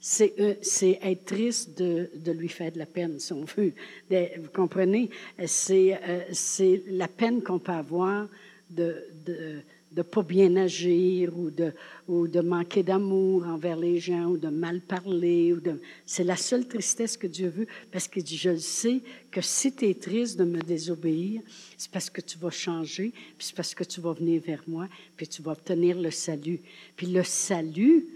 c'est 0.00 0.34
euh, 0.40 0.54
être 1.02 1.24
triste 1.24 1.78
de, 1.78 2.10
de, 2.14 2.32
lui 2.32 2.48
faire 2.48 2.72
de 2.72 2.78
la 2.78 2.86
peine, 2.86 3.18
si 3.20 3.32
on 3.32 3.44
veut. 3.44 3.72
vous 4.10 4.50
comprenez? 4.52 5.10
C'est 5.46 5.98
euh, 6.02 6.80
la 6.88 7.08
peine 7.08 7.42
qu'on 7.42 7.58
peut 7.58 7.72
avoir 7.72 8.26
de 8.70 8.94
ne 9.28 9.60
de, 9.96 10.02
pas 10.02 10.22
bien 10.22 10.54
agir 10.56 11.36
ou 11.36 11.50
de, 11.50 11.72
ou 12.06 12.28
de 12.28 12.40
manquer 12.40 12.82
d'amour 12.82 13.44
envers 13.46 13.76
les 13.76 13.98
gens 13.98 14.26
ou 14.26 14.36
de 14.36 14.48
mal 14.48 14.80
parler. 14.80 15.52
Ou 15.52 15.60
de... 15.60 15.80
C'est 16.06 16.24
la 16.24 16.36
seule 16.36 16.66
tristesse 16.66 17.16
que 17.16 17.26
Dieu 17.26 17.48
veut 17.48 17.66
parce 17.90 18.06
qu'il 18.06 18.22
dit, 18.22 18.36
je 18.36 18.56
sais 18.56 19.00
que 19.30 19.40
si 19.40 19.72
tu 19.72 19.88
es 19.88 19.94
triste 19.94 20.38
de 20.38 20.44
me 20.44 20.60
désobéir, 20.60 21.42
c'est 21.76 21.90
parce 21.90 22.08
que 22.08 22.20
tu 22.20 22.38
vas 22.38 22.50
changer, 22.50 23.12
puis 23.36 23.46
c'est 23.46 23.56
parce 23.56 23.74
que 23.74 23.84
tu 23.84 24.00
vas 24.00 24.12
venir 24.12 24.40
vers 24.40 24.62
moi, 24.66 24.88
puis 25.16 25.26
tu 25.26 25.42
vas 25.42 25.52
obtenir 25.52 26.00
le 26.00 26.10
salut. 26.10 26.60
Puis 26.96 27.08
le 27.08 27.24
salut, 27.24 28.06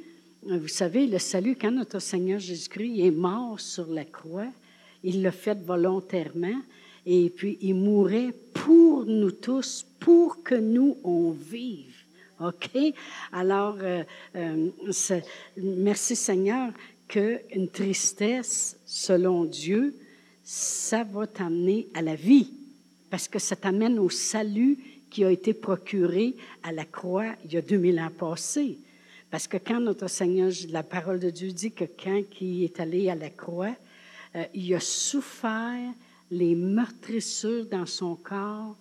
vous 0.47 0.69
savez, 0.69 1.07
le 1.07 1.19
salut, 1.19 1.57
quand 1.59 1.73
notre 1.73 1.99
Seigneur 1.99 2.39
Jésus-Christ 2.39 3.01
est 3.01 3.11
mort 3.11 3.59
sur 3.59 3.87
la 3.87 4.05
croix, 4.05 4.49
il 5.03 5.23
l'a 5.23 5.33
fait 5.33 5.59
volontairement 5.63 6.61
et 7.07 7.31
puis 7.31 7.59
il 7.61 7.75
mourait 7.75 8.35
pour 8.53 9.05
nous 9.05 9.31
tous, 9.31 9.87
pour 10.01 10.43
que 10.43 10.55
nous, 10.55 10.97
on 11.05 11.31
vive. 11.31 11.95
OK? 12.41 12.71
Alors, 13.33 13.77
euh, 13.81 14.03
euh, 14.37 14.69
merci 15.57 16.17
Seigneur 16.17 16.73
qu'une 17.09 17.69
tristesse, 17.69 18.79
selon 18.87 19.45
Dieu, 19.45 19.95
ça 20.43 21.05
va 21.05 21.27
t'amener 21.27 21.89
à 21.95 22.03
la 22.03 22.15
vie, 22.15 22.51
parce 23.11 23.29
que 23.29 23.39
ça 23.39 23.57
t'amène 23.57 23.99
au 23.99 24.11
salut 24.11 24.79
qui 25.11 25.25
a 25.25 25.31
été 25.31 25.55
procuré 25.55 26.35
à 26.63 26.73
la 26.73 26.85
croix 26.85 27.27
il 27.45 27.53
y 27.53 27.57
a 27.57 27.63
2000 27.63 28.01
ans 28.01 28.11
passés. 28.11 28.79
Parce 29.31 29.47
que 29.47 29.57
quand 29.57 29.81
notre 29.81 30.09
Seigneur, 30.09 30.51
la 30.71 30.83
parole 30.83 31.21
de 31.21 31.31
Dieu 31.31 31.51
dit 31.51 31.73
que 31.73 31.85
quand 31.85 32.23
il 32.41 32.65
est 32.65 32.81
allé 32.81 33.09
à 33.11 33.15
la 33.15 33.31
croix, 33.31 33.75
euh, 34.37 34.45
il 34.55 34.75
a 34.75 34.81
souffert 34.81 35.93
les 36.31 36.55
meurtrissures 36.55 37.67
dans 37.67 37.87
son 37.87 38.17
corps 38.17 38.77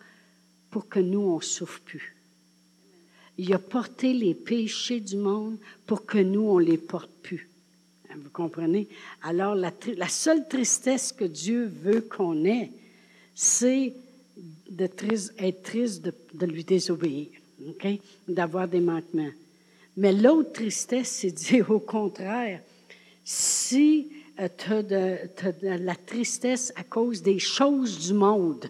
pour 0.69 0.89
que 0.89 0.99
nous, 0.99 1.21
on 1.21 1.37
ne 1.37 1.41
souffre 1.41 1.81
plus. 1.81 2.15
Il 3.37 3.53
a 3.53 3.59
porté 3.59 4.13
les 4.13 4.33
péchés 4.33 4.99
du 4.99 5.17
monde 5.17 5.57
pour 5.85 6.05
que 6.05 6.17
nous, 6.17 6.41
on 6.41 6.59
ne 6.59 6.65
les 6.65 6.77
porte 6.77 7.11
plus. 7.21 7.49
Hein, 8.09 8.15
vous 8.21 8.29
comprenez? 8.29 8.87
Alors, 9.21 9.55
la, 9.55 9.71
seule 10.07 10.47
tristesse 10.47 11.11
que 11.11 11.25
Dieu 11.25 11.65
veut 11.65 12.01
qu'on 12.01 12.45
ait, 12.45 12.71
c'est 13.35 13.93
être 14.79 15.63
triste 15.63 16.03
de, 16.33 16.45
lui 16.45 16.63
désobéir, 16.63 17.27
OK? 17.67 17.87
d'avoir 18.27 18.67
des 18.67 18.81
manquements. 18.81 19.31
Mais 19.97 20.11
l'autre 20.11 20.53
tristesse, 20.53 21.09
c'est 21.09 21.31
de 21.31 21.37
dire 21.51 21.71
au 21.71 21.79
contraire, 21.79 22.61
si 23.23 24.09
tu 24.49 24.73
as, 24.73 24.83
de, 24.83 25.17
la 25.61 25.95
tristesse 25.95 26.73
à 26.75 26.83
cause 26.83 27.21
des 27.21 27.39
choses 27.39 28.07
du 28.07 28.13
monde, 28.13 28.69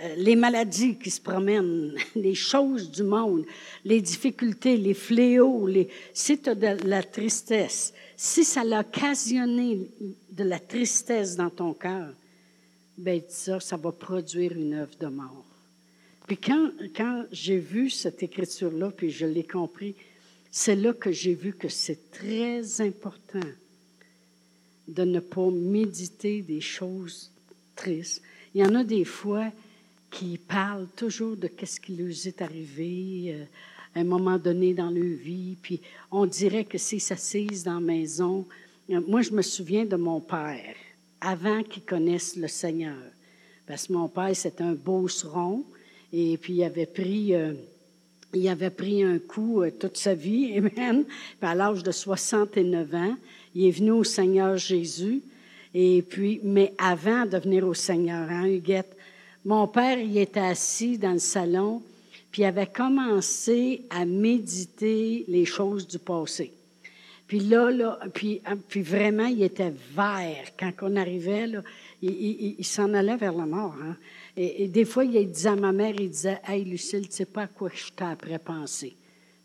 euh, 0.00 0.14
les 0.16 0.36
maladies 0.36 0.96
qui 0.96 1.10
se 1.10 1.20
promènent, 1.20 1.94
les 2.14 2.34
choses 2.34 2.90
du 2.90 3.02
monde, 3.02 3.44
les 3.84 4.00
difficultés, 4.00 4.76
les 4.76 4.94
fléaux, 4.94 5.68
si 6.14 6.38
tu 6.38 6.50
as 6.50 6.54
de 6.54 6.86
la 6.86 7.02
tristesse, 7.02 7.92
si 8.16 8.44
ça 8.44 8.64
l'a 8.64 8.80
occasionné 8.80 9.88
de 10.30 10.44
la 10.44 10.58
tristesse 10.58 11.36
dans 11.36 11.50
ton 11.50 11.72
cœur, 11.72 12.12
ben 12.98 13.22
ça, 13.28 13.60
ça 13.60 13.76
va 13.76 13.92
produire 13.92 14.52
une 14.52 14.74
œuvre 14.74 14.96
de 15.00 15.06
mort. 15.06 15.46
Puis 16.26 16.36
quand, 16.36 16.70
quand 16.94 17.24
j'ai 17.32 17.58
vu 17.58 17.90
cette 17.90 18.22
écriture-là, 18.22 18.90
puis 18.90 19.10
je 19.10 19.26
l'ai 19.26 19.44
compris, 19.44 19.94
c'est 20.50 20.76
là 20.76 20.92
que 20.92 21.10
j'ai 21.12 21.34
vu 21.34 21.54
que 21.54 21.68
c'est 21.68 22.10
très 22.10 22.80
important 22.80 23.40
de 24.90 25.04
ne 25.04 25.20
pas 25.20 25.50
méditer 25.50 26.42
des 26.42 26.60
choses 26.60 27.30
tristes. 27.76 28.22
Il 28.54 28.60
y 28.60 28.64
en 28.64 28.74
a 28.74 28.84
des 28.84 29.04
fois 29.04 29.46
qui 30.10 30.38
parlent 30.38 30.88
toujours 30.96 31.36
de 31.36 31.46
qu'est-ce 31.46 31.80
qui 31.80 31.96
leur 31.96 32.08
est 32.08 32.42
arrivé 32.42 33.26
euh, 33.28 33.44
à 33.94 34.00
un 34.00 34.04
moment 34.04 34.38
donné 34.38 34.74
dans 34.74 34.90
leur 34.90 35.16
vie, 35.18 35.56
puis 35.60 35.80
on 36.10 36.26
dirait 36.26 36.64
que 36.64 36.78
c'est 36.78 36.98
s'assise 36.98 37.64
dans 37.64 37.74
la 37.74 37.80
maison. 37.80 38.46
Euh, 38.90 39.00
moi, 39.06 39.22
je 39.22 39.30
me 39.30 39.42
souviens 39.42 39.84
de 39.84 39.96
mon 39.96 40.20
père, 40.20 40.74
avant 41.20 41.62
qu'il 41.62 41.84
connaisse 41.84 42.36
le 42.36 42.48
Seigneur. 42.48 42.98
Parce 43.66 43.86
que 43.86 43.92
mon 43.92 44.08
père, 44.08 44.34
c'était 44.34 44.64
un 44.64 44.74
beauceron, 44.74 45.64
et 46.12 46.36
puis 46.36 46.54
il 46.54 46.64
avait 46.64 46.86
pris... 46.86 47.34
Euh, 47.34 47.54
il 48.32 48.48
avait 48.48 48.70
pris 48.70 49.02
un 49.02 49.18
coup 49.18 49.64
toute 49.80 49.96
sa 49.96 50.14
vie, 50.14 50.56
Amen. 50.56 51.04
Puis 51.04 51.50
à 51.50 51.52
l'âge 51.52 51.82
de 51.82 51.90
69 51.90 52.94
ans, 52.94 53.16
il 53.54 53.66
est 53.66 53.70
venu 53.70 53.92
au 53.92 54.04
Seigneur 54.04 54.56
Jésus. 54.56 55.22
Et 55.74 56.02
puis, 56.02 56.40
mais 56.42 56.72
avant 56.78 57.26
de 57.26 57.38
venir 57.38 57.66
au 57.66 57.74
Seigneur, 57.74 58.28
hein, 58.28 58.46
Huguette, 58.46 58.96
mon 59.44 59.66
père, 59.66 59.98
il 59.98 60.18
était 60.18 60.40
assis 60.40 60.98
dans 60.98 61.12
le 61.12 61.18
salon, 61.18 61.82
puis 62.30 62.42
il 62.42 62.44
avait 62.44 62.66
commencé 62.66 63.82
à 63.90 64.04
méditer 64.04 65.24
les 65.28 65.44
choses 65.44 65.86
du 65.86 65.98
passé. 65.98 66.52
Puis 67.26 67.40
là, 67.40 67.70
là 67.70 67.98
puis, 68.12 68.40
hein, 68.44 68.56
puis 68.68 68.82
vraiment, 68.82 69.26
il 69.26 69.42
était 69.42 69.72
vert. 69.94 70.44
Quand 70.58 70.72
on 70.82 70.96
arrivait, 70.96 71.46
là, 71.46 71.62
il, 72.02 72.64
s'en 72.64 72.92
allait 72.92 73.16
vers 73.16 73.32
la 73.32 73.46
mort. 73.46 73.76
Hein. 73.82 73.96
Et, 74.36 74.68
des 74.68 74.84
fois, 74.84 75.04
il 75.04 75.30
disait 75.30 75.50
à 75.50 75.56
ma 75.56 75.72
mère, 75.72 75.94
il 75.98 76.10
disait, 76.10 76.40
«Hey, 76.48 76.64
Lucille, 76.64 77.08
tu 77.08 77.16
sais 77.16 77.26
pas 77.26 77.42
à 77.42 77.46
quoi 77.46 77.70
je 77.72 77.92
t'ai 77.92 78.04
après 78.04 78.38
pensé.» 78.38 78.96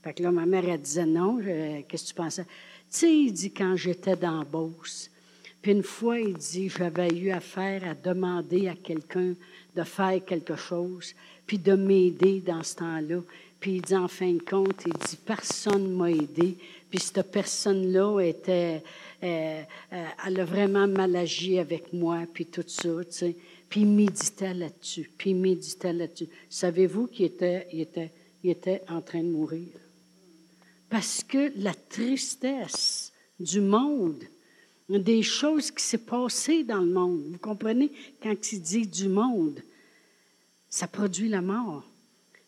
Fait 0.03 0.13
que 0.13 0.23
là, 0.23 0.31
ma 0.31 0.45
mère, 0.45 0.67
elle 0.67 0.81
disait, 0.81 1.05
«Non, 1.07 1.39
qu'est-ce 1.87 2.03
que 2.03 2.09
tu 2.09 2.15
pensais?» 2.15 2.45
sais, 2.95 3.13
il 3.13 3.31
dit, 3.31 3.51
quand 3.51 3.75
j'étais 3.75 4.15
dans 4.15 4.43
Beauce, 4.43 5.09
puis 5.61 5.71
une 5.71 5.83
fois, 5.83 6.19
il 6.19 6.33
dit, 6.33 6.69
j'avais 6.69 7.09
eu 7.09 7.31
affaire 7.31 7.83
à 7.83 7.93
demander 7.93 8.67
à 8.67 8.75
quelqu'un 8.75 9.33
de 9.75 9.83
faire 9.83 10.23
quelque 10.23 10.55
chose, 10.55 11.13
puis 11.45 11.57
de 11.57 11.73
m'aider 11.73 12.39
dans 12.39 12.63
ce 12.63 12.75
temps-là. 12.75 13.21
Puis 13.59 13.77
il 13.77 13.81
dit, 13.81 13.95
en 13.95 14.07
fin 14.07 14.31
de 14.31 14.41
compte, 14.41 14.83
il 14.85 14.93
dit, 14.93 15.17
personne 15.25 15.89
ne 15.89 15.95
m'a 15.95 16.11
aidé. 16.11 16.57
Puis 16.89 16.99
cette 16.99 17.31
personne-là 17.31 18.19
était, 18.21 18.81
euh, 19.23 19.61
euh, 19.91 20.05
elle 20.25 20.39
a 20.39 20.45
vraiment 20.45 20.87
mal 20.87 21.15
agi 21.15 21.59
avec 21.59 21.91
moi, 21.91 22.19
puis 22.31 22.45
tout 22.45 22.63
ça, 22.67 23.03
tu 23.03 23.11
sais. 23.11 23.35
Puis 23.67 23.81
il 23.81 23.87
méditait 23.87 24.53
là-dessus, 24.53 25.09
puis 25.17 25.31
il 25.31 25.37
méditait 25.37 25.93
là-dessus. 25.93 26.29
Savez-vous 26.49 27.07
qu'il 27.07 27.25
était, 27.25 27.67
était, 27.71 28.11
était 28.43 28.83
en 28.87 29.01
train 29.01 29.23
de 29.23 29.29
mourir? 29.29 29.67
Parce 30.95 31.25
que 31.25 31.51
la 31.57 31.73
tristesse 31.73 33.11
du 33.37 33.59
monde, 33.59 34.23
des 34.87 35.23
choses 35.23 35.69
qui 35.69 35.83
s'est 35.83 35.97
passées 35.97 36.63
dans 36.63 36.79
le 36.79 36.89
monde, 36.89 37.21
vous 37.31 37.37
comprenez, 37.37 37.91
quand 38.23 38.53
il 38.53 38.61
dit 38.61 38.87
du 38.87 39.09
monde, 39.09 39.61
ça 40.69 40.87
produit 40.87 41.27
la 41.27 41.41
mort. 41.41 41.83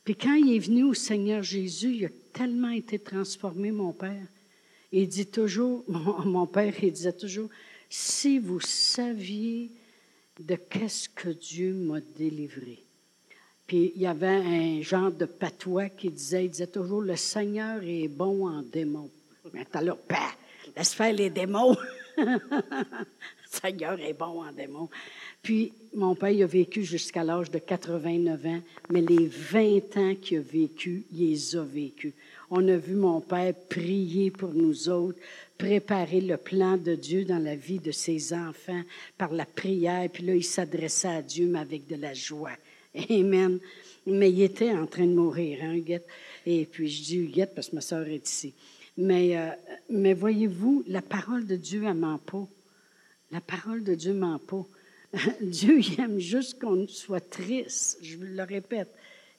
Puis 0.05 0.15
quand 0.15 0.33
il 0.33 0.55
est 0.55 0.59
venu 0.59 0.83
au 0.83 0.93
Seigneur 0.93 1.43
Jésus, 1.43 1.93
il 1.93 2.05
a 2.05 2.09
tellement 2.31 2.69
été 2.69 2.97
transformé, 2.99 3.71
mon 3.71 3.91
Père. 3.91 4.27
Il 4.93 5.09
dit 5.09 5.27
toujours, 5.27 5.83
mon, 5.89 6.47
Père, 6.47 6.73
il 6.81 6.93
disait 6.93 7.11
toujours, 7.11 7.49
si 7.89 8.39
vous 8.39 8.61
saviez 8.61 9.71
de 10.39 10.55
qu'est-ce 10.55 11.09
que 11.09 11.27
Dieu 11.27 11.73
m'a 11.73 11.99
délivré. 11.99 12.86
Puis 13.67 13.91
il 13.95 14.01
y 14.01 14.07
avait 14.07 14.27
un 14.27 14.81
genre 14.81 15.11
de 15.11 15.25
patois 15.25 15.89
qui 15.89 16.09
disait, 16.09 16.45
il 16.45 16.51
disait 16.51 16.67
toujours, 16.67 17.01
le 17.01 17.17
Seigneur 17.17 17.81
est 17.83 18.07
bon 18.07 18.47
en 18.47 18.61
démons. 18.61 19.09
Maintenant 19.53 19.81
là, 19.81 19.97
bah, 20.09 20.31
laisse 20.75 20.93
faire 20.93 21.13
les 21.13 21.29
démons. 21.29 21.75
le 22.17 22.25
Seigneur 23.45 23.99
est 23.99 24.13
bon 24.13 24.41
en 24.43 24.51
démons. 24.53 24.89
Puis 25.43 25.73
mon 25.93 26.15
père 26.15 26.29
il 26.29 26.43
a 26.43 26.47
vécu 26.47 26.83
jusqu'à 26.83 27.25
l'âge 27.25 27.51
de 27.51 27.59
89 27.59 28.45
ans, 28.45 28.61
mais 28.89 29.01
les 29.01 29.27
20 29.27 29.97
ans 29.97 30.15
qu'il 30.15 30.39
a 30.39 30.41
vécu, 30.41 31.03
il 31.11 31.29
les 31.29 31.55
a 31.57 31.63
vécus. 31.63 32.13
On 32.49 32.65
a 32.69 32.77
vu 32.77 32.95
mon 32.95 33.19
père 33.19 33.53
prier 33.69 34.31
pour 34.31 34.53
nous 34.53 34.87
autres, 34.87 35.19
préparer 35.57 36.21
le 36.21 36.37
plan 36.37 36.77
de 36.77 36.95
Dieu 36.95 37.25
dans 37.25 37.43
la 37.43 37.55
vie 37.55 37.79
de 37.79 37.91
ses 37.91 38.31
enfants 38.33 38.81
par 39.17 39.33
la 39.33 39.45
prière. 39.45 40.09
Puis 40.11 40.23
là, 40.23 40.35
il 40.35 40.43
s'adressait 40.43 41.09
à 41.09 41.21
Dieu, 41.21 41.47
mais 41.47 41.59
avec 41.59 41.87
de 41.87 41.97
la 41.97 42.13
joie. 42.13 42.51
Amen. 43.09 43.59
Mais 44.05 44.31
il 44.31 44.41
était 44.41 44.71
en 44.71 44.87
train 44.87 45.05
de 45.05 45.13
mourir, 45.13 45.59
hein, 45.61 45.73
Huguette? 45.73 46.07
Et 46.45 46.65
puis, 46.65 46.87
je 46.87 47.03
dis 47.03 47.17
Huguette 47.17 47.53
parce 47.53 47.69
que 47.69 47.75
ma 47.75 47.81
soeur 47.81 48.07
est 48.07 48.27
ici. 48.27 48.53
Mais, 48.97 49.37
euh, 49.37 49.49
mais 49.89 50.13
voyez-vous, 50.13 50.83
la 50.87 51.01
parole 51.01 51.45
de 51.45 51.55
Dieu, 51.55 51.83
elle 51.85 51.93
ment 51.95 52.17
pas. 52.17 52.47
La 53.31 53.41
parole 53.41 53.83
de 53.83 53.95
Dieu 53.95 54.13
ment 54.13 54.39
pas. 54.39 54.65
Dieu 55.41 55.81
aime 55.99 56.19
juste 56.19 56.59
qu'on 56.59 56.87
soit 56.87 57.29
triste, 57.29 57.99
je 58.01 58.17
le 58.17 58.43
répète, 58.43 58.89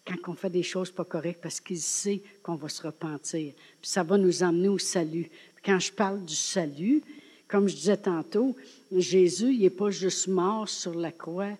quand 0.06 0.32
on 0.32 0.34
fait 0.34 0.50
des 0.50 0.62
choses 0.62 0.90
pas 0.90 1.04
correctes 1.04 1.40
parce 1.42 1.60
qu'il 1.60 1.80
sait 1.80 2.22
qu'on 2.42 2.54
va 2.54 2.68
se 2.68 2.82
repentir. 2.82 3.52
Puis 3.80 3.90
ça 3.90 4.02
va 4.02 4.16
nous 4.16 4.42
emmener 4.42 4.68
au 4.68 4.78
salut. 4.78 5.28
quand 5.64 5.78
je 5.78 5.92
parle 5.92 6.24
du 6.24 6.34
salut, 6.34 7.02
comme 7.46 7.68
je 7.68 7.74
disais 7.74 7.96
tantôt, 7.96 8.54
Jésus, 8.94 9.52
il 9.52 9.60
n'est 9.60 9.70
pas 9.70 9.90
juste 9.90 10.28
mort 10.28 10.68
sur 10.68 10.94
la 10.94 11.12
croix 11.12 11.56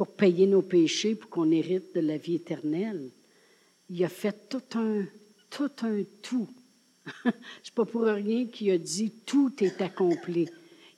pour 0.00 0.14
payer 0.14 0.46
nos 0.46 0.62
péchés, 0.62 1.14
pour 1.14 1.28
qu'on 1.28 1.50
hérite 1.50 1.94
de 1.94 2.00
la 2.00 2.16
vie 2.16 2.36
éternelle. 2.36 3.10
Il 3.90 4.02
a 4.02 4.08
fait 4.08 4.48
tout 4.48 4.78
un 4.78 5.04
tout. 5.50 5.70
Un 5.82 6.04
tout. 6.22 6.48
C'est 7.62 7.74
pas 7.74 7.84
pour 7.84 8.04
rien 8.04 8.46
qu'il 8.46 8.70
a 8.70 8.78
dit 8.78 9.12
tout 9.26 9.52
est 9.60 9.82
accompli. 9.82 10.48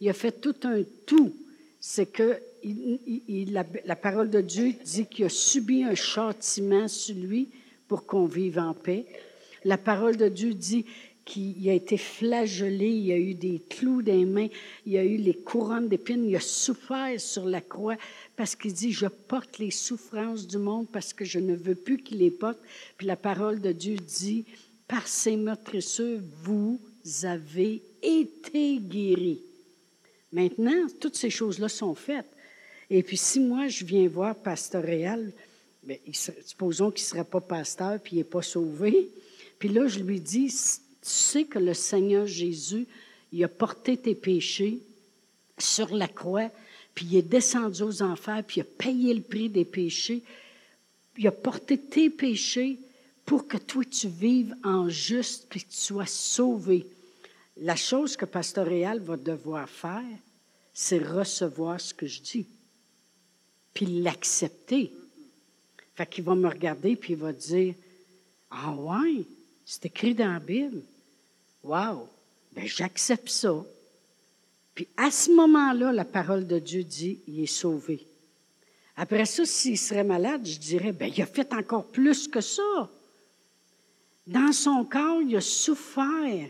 Il 0.00 0.08
a 0.08 0.12
fait 0.12 0.40
tout 0.40 0.54
un 0.62 0.84
tout. 1.04 1.34
C'est 1.80 2.12
que 2.12 2.38
la, 2.62 3.66
la, 3.84 3.96
parole 3.96 4.30
de 4.30 4.40
Dieu 4.40 4.72
dit 4.84 5.06
qu'il 5.06 5.24
a 5.24 5.28
subi 5.28 5.82
un 5.82 5.96
châtiment 5.96 6.86
sur 6.86 7.16
lui 7.16 7.48
pour 7.88 8.06
qu'on 8.06 8.26
vive 8.26 8.60
en 8.60 8.72
paix. 8.72 9.04
La 9.64 9.78
parole 9.78 10.16
de 10.16 10.28
Dieu 10.28 10.54
dit 10.54 10.86
qui 11.24 11.68
a 11.70 11.72
été 11.72 11.96
flagellé, 11.96 12.88
il 12.88 13.12
a 13.12 13.16
eu 13.16 13.34
des 13.34 13.60
clous 13.68 14.02
des 14.02 14.24
mains, 14.24 14.48
il 14.86 14.96
a 14.96 15.04
eu 15.04 15.16
les 15.16 15.34
couronnes 15.34 15.88
d'épines, 15.88 16.24
il 16.24 16.36
a 16.36 16.40
souffert 16.40 17.20
sur 17.20 17.44
la 17.44 17.60
croix 17.60 17.96
parce 18.36 18.56
qu'il 18.56 18.72
dit, 18.72 18.92
je 18.92 19.06
porte 19.06 19.58
les 19.58 19.70
souffrances 19.70 20.46
du 20.46 20.58
monde 20.58 20.88
parce 20.92 21.12
que 21.12 21.24
je 21.24 21.38
ne 21.38 21.54
veux 21.54 21.74
plus 21.74 21.98
qu'il 21.98 22.18
les 22.18 22.30
porte. 22.30 22.58
Puis 22.96 23.06
la 23.06 23.16
parole 23.16 23.60
de 23.60 23.72
Dieu 23.72 23.96
dit, 23.96 24.44
par 24.88 25.06
ces 25.06 25.36
meurtrissures, 25.36 26.20
vous 26.42 26.80
avez 27.22 27.82
été 28.02 28.78
guéris. 28.78 29.40
Maintenant, 30.32 30.86
toutes 31.00 31.16
ces 31.16 31.30
choses-là 31.30 31.68
sont 31.68 31.94
faites. 31.94 32.30
Et 32.90 33.02
puis 33.02 33.16
si 33.16 33.40
moi, 33.40 33.68
je 33.68 33.84
viens 33.84 34.08
voir 34.08 34.34
Pasteur 34.34 34.82
Réal, 34.82 35.32
bien, 35.82 35.96
supposons 36.44 36.90
qu'il 36.90 37.04
ne 37.04 37.08
serait 37.08 37.24
pas 37.24 37.40
pasteur 37.40 38.00
puis 38.00 38.16
il 38.16 38.18
n'est 38.18 38.24
pas 38.24 38.42
sauvé, 38.42 39.10
puis 39.58 39.68
là, 39.68 39.86
je 39.86 40.00
lui 40.00 40.20
dis, 40.20 40.52
tu 41.02 41.10
sais 41.10 41.44
que 41.44 41.58
le 41.58 41.74
Seigneur 41.74 42.26
Jésus, 42.26 42.86
il 43.32 43.42
a 43.44 43.48
porté 43.48 43.96
tes 43.96 44.14
péchés 44.14 44.78
sur 45.58 45.94
la 45.94 46.08
croix, 46.08 46.50
puis 46.94 47.06
il 47.06 47.16
est 47.16 47.22
descendu 47.22 47.82
aux 47.82 48.02
enfers, 48.02 48.44
puis 48.46 48.60
il 48.60 48.62
a 48.62 48.64
payé 48.64 49.14
le 49.14 49.22
prix 49.22 49.48
des 49.48 49.64
péchés. 49.64 50.22
Il 51.18 51.26
a 51.26 51.32
porté 51.32 51.78
tes 51.78 52.10
péchés 52.10 52.78
pour 53.24 53.48
que 53.48 53.56
toi, 53.56 53.84
tu 53.84 54.08
vives 54.08 54.54
en 54.62 54.88
juste, 54.88 55.46
puis 55.48 55.62
que 55.62 55.70
tu 55.70 55.76
sois 55.76 56.06
sauvé. 56.06 56.86
La 57.56 57.76
chose 57.76 58.16
que 58.16 58.24
Pasteur 58.24 58.66
Réal 58.66 59.00
va 59.00 59.16
devoir 59.16 59.68
faire, 59.68 60.02
c'est 60.72 60.98
recevoir 60.98 61.80
ce 61.80 61.92
que 61.92 62.06
je 62.06 62.20
dis, 62.20 62.46
puis 63.74 63.86
l'accepter. 63.86 64.92
Fait 65.94 66.06
qu'il 66.08 66.24
va 66.24 66.34
me 66.34 66.48
regarder, 66.48 66.96
puis 66.96 67.12
il 67.12 67.18
va 67.18 67.32
dire, 67.32 67.74
ah 68.50 68.72
ouais, 68.72 69.24
c'est 69.64 69.86
écrit 69.86 70.14
dans 70.14 70.32
la 70.32 70.38
Bible. 70.38 70.82
Wow, 71.62 72.08
ben 72.54 72.66
j'accepte 72.66 73.28
ça. 73.28 73.64
Puis 74.74 74.88
à 74.96 75.10
ce 75.10 75.30
moment-là, 75.32 75.92
la 75.92 76.04
parole 76.04 76.46
de 76.46 76.58
Dieu 76.58 76.82
dit, 76.82 77.20
il 77.28 77.40
est 77.40 77.46
sauvé. 77.46 78.06
Après 78.96 79.24
ça, 79.24 79.44
s'il 79.44 79.78
serait 79.78 80.04
malade, 80.04 80.46
je 80.46 80.58
dirais, 80.58 80.92
ben 80.92 81.10
il 81.14 81.22
a 81.22 81.26
fait 81.26 81.52
encore 81.52 81.86
plus 81.86 82.28
que 82.28 82.40
ça. 82.40 82.90
Dans 84.26 84.52
son 84.52 84.84
corps, 84.84 85.22
il 85.22 85.36
a 85.36 85.40
souffert 85.40 86.48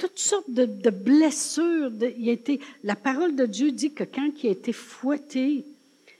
toutes 0.00 0.18
sortes 0.18 0.50
de, 0.50 0.90
blessures. 0.90 1.92
il 2.00 2.60
la 2.82 2.96
parole 2.96 3.36
de 3.36 3.44
Dieu 3.44 3.70
dit 3.70 3.92
que 3.92 4.04
quand 4.04 4.30
il 4.42 4.48
a 4.48 4.52
été 4.52 4.72
fouetté, 4.72 5.66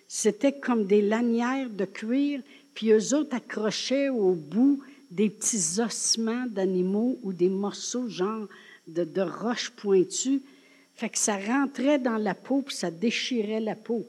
c'était 0.07 0.53
comme 0.53 0.85
des 0.85 1.01
lanières 1.01 1.71
de 1.71 1.87
cuir, 1.87 2.43
puis 2.75 2.91
eux 2.91 3.15
autres 3.15 3.35
accrochaient 3.35 4.11
au 4.11 4.33
bout 4.33 4.83
des 5.11 5.31
petits 5.31 5.81
ossements 5.81 6.47
d'animaux 6.47 7.19
ou 7.23 7.33
des 7.33 7.49
morceaux 7.49 8.09
genre 8.09 8.47
de, 8.87 9.05
de 9.05 9.23
roches 9.23 9.71
pointues. 9.71 10.43
Fait 10.95 11.09
que 11.09 11.19
ça 11.19 11.37
rentrait 11.37 11.99
dans 11.99 12.19
la 12.19 12.35
peau, 12.35 12.63
puis 12.63 12.75
ça 12.75 12.91
déchirait 12.91 13.61
la 13.61 13.75
peau. 13.75 14.07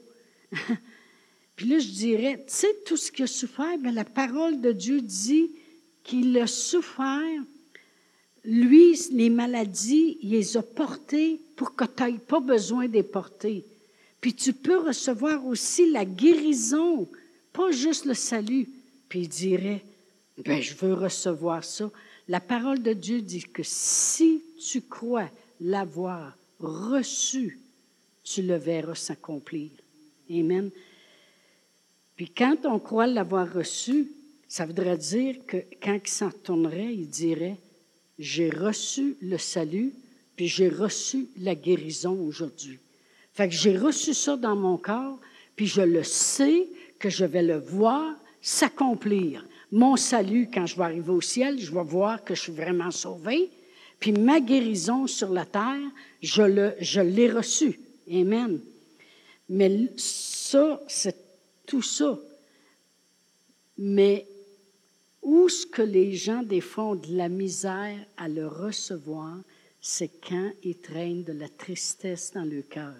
puis 1.56 1.66
là, 1.66 1.78
je 1.78 1.88
dirais, 1.88 2.36
tu 2.46 2.54
sais, 2.54 2.74
tout 2.86 2.96
ce 2.96 3.10
qu'il 3.10 3.24
a 3.24 3.28
souffert, 3.28 3.78
bien, 3.78 3.92
la 3.92 4.04
parole 4.04 4.60
de 4.60 4.72
Dieu 4.72 5.00
dit 5.00 5.50
qu'il 6.04 6.36
a 6.38 6.46
souffert 6.46 7.42
lui, 8.44 8.98
les 9.12 9.30
maladies, 9.30 10.18
il 10.22 10.30
les 10.30 10.56
a 10.56 10.62
portées 10.62 11.40
pour 11.56 11.74
que 11.74 11.84
tu 11.84 12.02
n'aies 12.02 12.18
pas 12.18 12.40
besoin 12.40 12.88
de 12.88 12.94
les 12.94 13.02
porter. 13.02 13.64
Puis 14.20 14.34
tu 14.34 14.52
peux 14.52 14.78
recevoir 14.78 15.46
aussi 15.46 15.90
la 15.90 16.04
guérison, 16.04 17.08
pas 17.52 17.70
juste 17.70 18.04
le 18.04 18.14
salut. 18.14 18.68
Puis 19.08 19.20
il 19.20 19.28
dirait, 19.28 19.84
ben, 20.44 20.60
je 20.60 20.74
veux 20.74 20.94
recevoir 20.94 21.64
ça. 21.64 21.90
La 22.28 22.40
parole 22.40 22.82
de 22.82 22.92
Dieu 22.92 23.20
dit 23.20 23.42
que 23.42 23.62
si 23.62 24.42
tu 24.70 24.82
crois 24.82 25.30
l'avoir 25.60 26.36
reçu, 26.58 27.58
tu 28.24 28.42
le 28.42 28.56
verras 28.56 28.94
s'accomplir. 28.94 29.70
Amen. 30.30 30.70
Puis 32.16 32.28
quand 32.28 32.64
on 32.64 32.78
croit 32.78 33.06
l'avoir 33.06 33.52
reçu, 33.52 34.12
ça 34.48 34.66
voudrait 34.66 34.98
dire 34.98 35.36
que 35.46 35.56
quand 35.82 35.98
il 36.04 36.10
s'en 36.10 36.30
tournerait, 36.30 36.94
il 36.94 37.08
dirait, 37.08 37.56
j'ai 38.18 38.50
reçu 38.50 39.16
le 39.20 39.38
salut, 39.38 39.92
puis 40.36 40.46
j'ai 40.48 40.68
reçu 40.68 41.26
la 41.38 41.54
guérison 41.54 42.18
aujourd'hui. 42.20 42.78
Fait 43.32 43.48
que 43.48 43.54
j'ai 43.54 43.76
reçu 43.76 44.14
ça 44.14 44.36
dans 44.36 44.56
mon 44.56 44.76
corps, 44.76 45.18
puis 45.56 45.66
je 45.66 45.82
le 45.82 46.02
sais 46.04 46.68
que 46.98 47.10
je 47.10 47.24
vais 47.24 47.42
le 47.42 47.58
voir 47.58 48.14
s'accomplir. 48.40 49.44
Mon 49.72 49.96
salut, 49.96 50.50
quand 50.52 50.66
je 50.66 50.76
vais 50.76 50.82
arriver 50.82 51.10
au 51.10 51.22
ciel, 51.22 51.58
je 51.58 51.72
vais 51.72 51.82
voir 51.82 52.22
que 52.22 52.34
je 52.34 52.42
suis 52.42 52.52
vraiment 52.52 52.90
sauvé. 52.90 53.50
Puis 53.98 54.12
ma 54.12 54.38
guérison 54.38 55.06
sur 55.06 55.30
la 55.30 55.46
terre, 55.46 55.80
je, 56.20 57.00
l'ai 57.00 57.30
reçu. 57.30 57.80
Amen. 58.10 58.60
Mais 59.48 59.88
ça, 59.96 60.78
c'est 60.88 61.16
tout 61.64 61.80
ça. 61.80 62.18
Mais 63.78 64.26
où 65.22 65.48
ce 65.48 65.64
que 65.64 65.80
les 65.80 66.12
gens, 66.16 66.42
de 66.42 67.16
la 67.16 67.30
misère 67.30 67.98
à 68.18 68.28
le 68.28 68.46
recevoir, 68.46 69.38
c'est 69.80 70.10
quand 70.28 70.50
ils 70.62 70.76
traînent 70.76 71.24
de 71.24 71.32
la 71.32 71.48
tristesse 71.48 72.32
dans 72.34 72.44
le 72.44 72.60
cœur. 72.60 72.94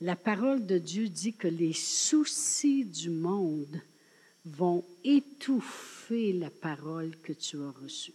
La 0.00 0.14
parole 0.14 0.66
de 0.66 0.78
Dieu 0.78 1.08
dit 1.08 1.32
que 1.32 1.48
les 1.48 1.72
soucis 1.72 2.84
du 2.84 3.10
monde 3.10 3.80
vont 4.50 4.84
étouffer 5.04 6.32
la 6.32 6.50
parole 6.50 7.16
que 7.22 7.32
tu 7.32 7.60
as 7.62 7.70
reçue. 7.70 8.14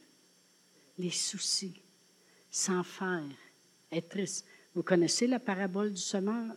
Les 0.98 1.12
soucis, 1.12 1.82
sans 2.52 2.84
faire, 2.84 3.24
être 3.92 4.10
triste. 4.10 4.46
Vous 4.76 4.84
connaissez 4.84 5.28
la 5.28 5.40
parabole 5.40 5.94
du 5.94 6.02
semeur 6.02 6.56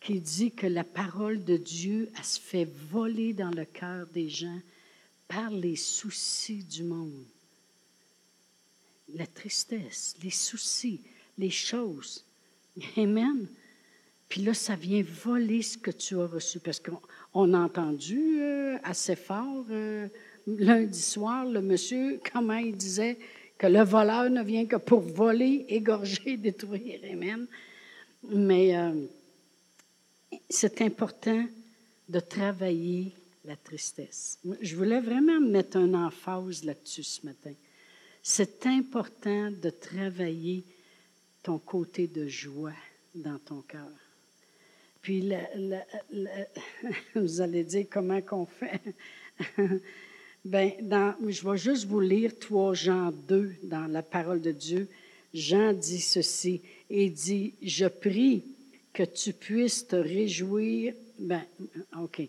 qui 0.00 0.20
dit 0.20 0.52
que 0.52 0.66
la 0.66 0.84
parole 0.84 1.44
de 1.44 1.56
Dieu, 1.56 2.10
elle 2.16 2.24
se 2.24 2.40
fait 2.40 2.64
voler 2.64 3.34
dans 3.34 3.50
le 3.50 3.66
cœur 3.66 4.06
des 4.06 4.28
gens 4.28 4.60
par 5.28 5.50
les 5.50 5.76
soucis 5.76 6.64
du 6.64 6.82
monde. 6.82 7.24
La 9.14 9.26
tristesse, 9.26 10.16
les 10.22 10.30
soucis, 10.30 11.02
les 11.36 11.50
choses. 11.50 12.24
Amen. 12.96 13.46
Puis 14.28 14.42
là, 14.42 14.54
ça 14.54 14.76
vient 14.76 15.02
voler 15.02 15.60
ce 15.60 15.76
que 15.76 15.90
tu 15.90 16.18
as 16.18 16.26
reçu. 16.26 16.60
Parce 16.60 16.80
qu'on 16.80 17.00
a 17.34 17.58
entendu 17.58 18.40
euh, 18.40 18.76
assez 18.82 19.16
fort 19.16 19.64
euh, 19.70 20.08
lundi 20.46 21.00
soir 21.00 21.44
le 21.44 21.60
monsieur, 21.60 22.20
comment 22.32 22.56
il 22.56 22.76
disait 22.76 23.18
que 23.56 23.66
le 23.66 23.82
voleur 23.82 24.30
ne 24.30 24.42
vient 24.42 24.66
que 24.66 24.76
pour 24.76 25.00
voler, 25.00 25.66
égorger, 25.68 26.36
détruire. 26.38 27.00
Amen. 27.10 27.46
Mais 28.28 28.76
euh, 28.76 28.92
c'est 30.48 30.80
important 30.82 31.44
de 32.08 32.20
travailler 32.20 33.12
la 33.44 33.56
tristesse. 33.56 34.38
Je 34.60 34.76
voulais 34.76 35.00
vraiment 35.00 35.40
mettre 35.40 35.76
un 35.76 35.94
emphase 35.94 36.64
là-dessus 36.64 37.04
ce 37.04 37.26
matin. 37.26 37.52
C'est 38.22 38.66
important 38.66 39.50
de 39.50 39.70
travailler 39.70 40.64
ton 41.42 41.58
côté 41.58 42.06
de 42.06 42.26
joie 42.26 42.74
dans 43.14 43.38
ton 43.38 43.62
cœur. 43.62 43.88
Puis, 45.02 45.32
vous 47.14 47.40
allez 47.40 47.64
dire 47.64 47.86
comment 47.90 48.20
qu'on 48.20 48.46
fait. 48.46 48.80
ben, 50.44 50.72
dans, 50.82 51.14
je 51.26 51.48
vais 51.48 51.56
juste 51.56 51.86
vous 51.86 52.00
lire 52.00 52.38
3 52.38 52.74
Jean 52.74 53.10
2 53.10 53.54
dans 53.64 53.86
la 53.86 54.02
parole 54.02 54.40
de 54.40 54.52
Dieu. 54.52 54.88
Jean 55.32 55.72
dit 55.72 56.00
ceci 56.00 56.60
et 56.88 57.08
dit, 57.08 57.54
je 57.62 57.86
prie 57.86 58.44
que 58.92 59.04
tu 59.04 59.32
puisses 59.32 59.86
te 59.86 59.96
réjouir. 59.96 60.94
Ben, 61.18 61.42
OK. 61.98 62.22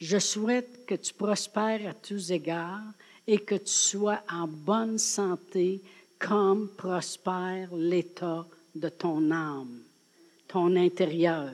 Je 0.00 0.18
souhaite 0.18 0.84
que 0.86 0.94
tu 0.94 1.14
prospères 1.14 1.88
à 1.88 1.94
tous 1.94 2.30
égards 2.30 2.92
et 3.26 3.38
que 3.38 3.54
tu 3.54 3.72
sois 3.72 4.20
en 4.30 4.46
bonne 4.46 4.98
santé 4.98 5.80
comme 6.18 6.68
prospère 6.68 7.74
l'état 7.74 8.46
de 8.74 8.88
ton 8.88 9.30
âme, 9.30 9.80
ton 10.48 10.76
intérieur. 10.76 11.50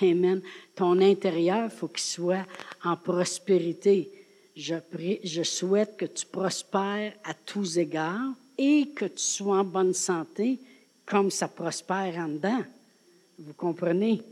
Amen. 0.00 0.40
Ton 0.74 1.00
intérieur, 1.00 1.70
faut 1.70 1.88
qu'il 1.88 2.00
soit 2.00 2.46
en 2.84 2.96
prospérité. 2.96 4.10
Je, 4.56 4.74
prie, 4.74 5.20
je 5.24 5.42
souhaite 5.42 5.96
que 5.96 6.06
tu 6.06 6.26
prospères 6.26 7.14
à 7.24 7.34
tous 7.34 7.78
égards 7.78 8.34
et 8.58 8.88
que 8.94 9.06
tu 9.06 9.22
sois 9.22 9.58
en 9.58 9.64
bonne 9.64 9.94
santé 9.94 10.58
comme 11.06 11.30
ça 11.30 11.48
prospère 11.48 12.16
en 12.18 12.28
dedans. 12.28 12.64
Vous 13.38 13.54
comprenez? 13.54 14.22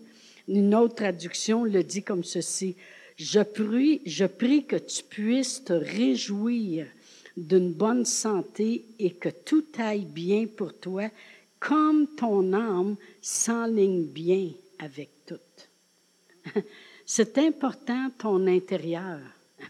Une 0.48 0.74
autre 0.74 0.96
traduction 0.96 1.64
le 1.64 1.82
dit 1.82 2.02
comme 2.02 2.24
ceci. 2.24 2.76
Je 3.16 3.40
prie, 3.40 4.00
je 4.06 4.24
prie 4.24 4.64
que 4.64 4.76
tu 4.76 5.02
puisses 5.02 5.64
te 5.64 5.72
réjouir 5.72 6.86
d'une 7.36 7.72
bonne 7.72 8.04
santé 8.04 8.84
et 8.98 9.10
que 9.10 9.28
tout 9.28 9.64
aille 9.78 10.04
bien 10.04 10.46
pour 10.46 10.74
toi, 10.74 11.04
comme 11.58 12.06
ton 12.16 12.52
âme 12.52 12.96
s'enligne 13.20 14.04
bien 14.04 14.50
avec 14.78 15.19
C'est 17.06 17.38
important 17.38 18.10
ton 18.18 18.46
intérieur. 18.46 19.20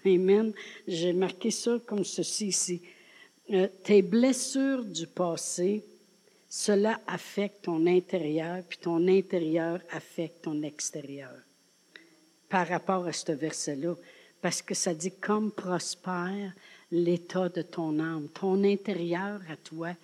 Amen. 0.05 0.53
J'ai 0.87 1.13
marqué 1.13 1.51
ça 1.51 1.79
comme 1.87 2.05
ceci 2.05 2.49
ici. 2.49 2.83
Euh, 3.51 3.67
tes 3.83 4.03
blessures 4.03 4.85
du 4.85 5.07
passé, 5.07 5.85
cela 6.49 7.01
affecte 7.07 7.65
ton 7.65 7.87
intérieur, 7.87 8.63
puis 8.69 8.79
ton 8.79 9.09
intérieur 9.09 9.81
affecte 9.91 10.43
ton 10.43 10.63
extérieur 10.63 11.35
par 12.49 12.67
rapport 12.67 13.07
à 13.07 13.13
ce 13.13 13.33
verset-là, 13.33 13.95
parce 14.43 14.61
que 14.61 14.75
ça 14.75 14.93
dit 14.93 15.13
comme 15.13 15.53
prospère 15.53 16.53
l'état 16.91 17.49
de 17.49 17.63
ton 17.63 17.99
âme, 18.01 18.29
ton 18.35 18.65
intérieur 18.65 19.41
à 19.49 19.57
toi, 19.57 19.95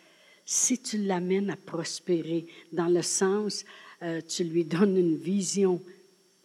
si 0.45 0.79
tu 0.79 0.99
l'amènes 0.99 1.51
à 1.51 1.57
prospérer, 1.57 2.47
dans 2.73 2.87
le 2.87 3.03
sens, 3.03 3.65
euh, 4.03 4.21
tu 4.27 4.45
lui 4.45 4.65
donnes 4.65 4.97
une 4.97 5.17
vision. 5.17 5.83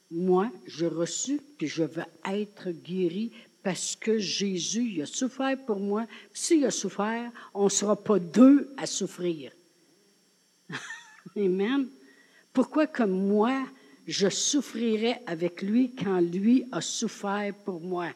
Moi, 0.09 0.51
je 0.65 0.85
reçu, 0.85 1.39
puis 1.57 1.67
je 1.67 1.83
veux 1.83 2.03
être 2.29 2.71
guéri 2.71 3.31
parce 3.63 3.95
que 3.95 4.17
Jésus 4.17 4.93
il 4.95 5.01
a 5.01 5.05
souffert 5.05 5.57
pour 5.65 5.79
moi. 5.79 6.05
S'il 6.33 6.65
a 6.65 6.71
souffert, 6.71 7.31
on 7.53 7.65
ne 7.65 7.69
sera 7.69 7.95
pas 7.95 8.19
deux 8.19 8.73
à 8.77 8.85
souffrir. 8.85 9.51
Amen. 11.35 11.87
Pourquoi 12.53 12.87
que 12.87 13.03
moi, 13.03 13.65
je 14.07 14.29
souffrirai 14.29 15.15
avec 15.25 15.61
lui 15.61 15.91
quand 15.91 16.19
lui 16.19 16.65
a 16.71 16.81
souffert 16.81 17.53
pour 17.63 17.79
moi? 17.79 18.09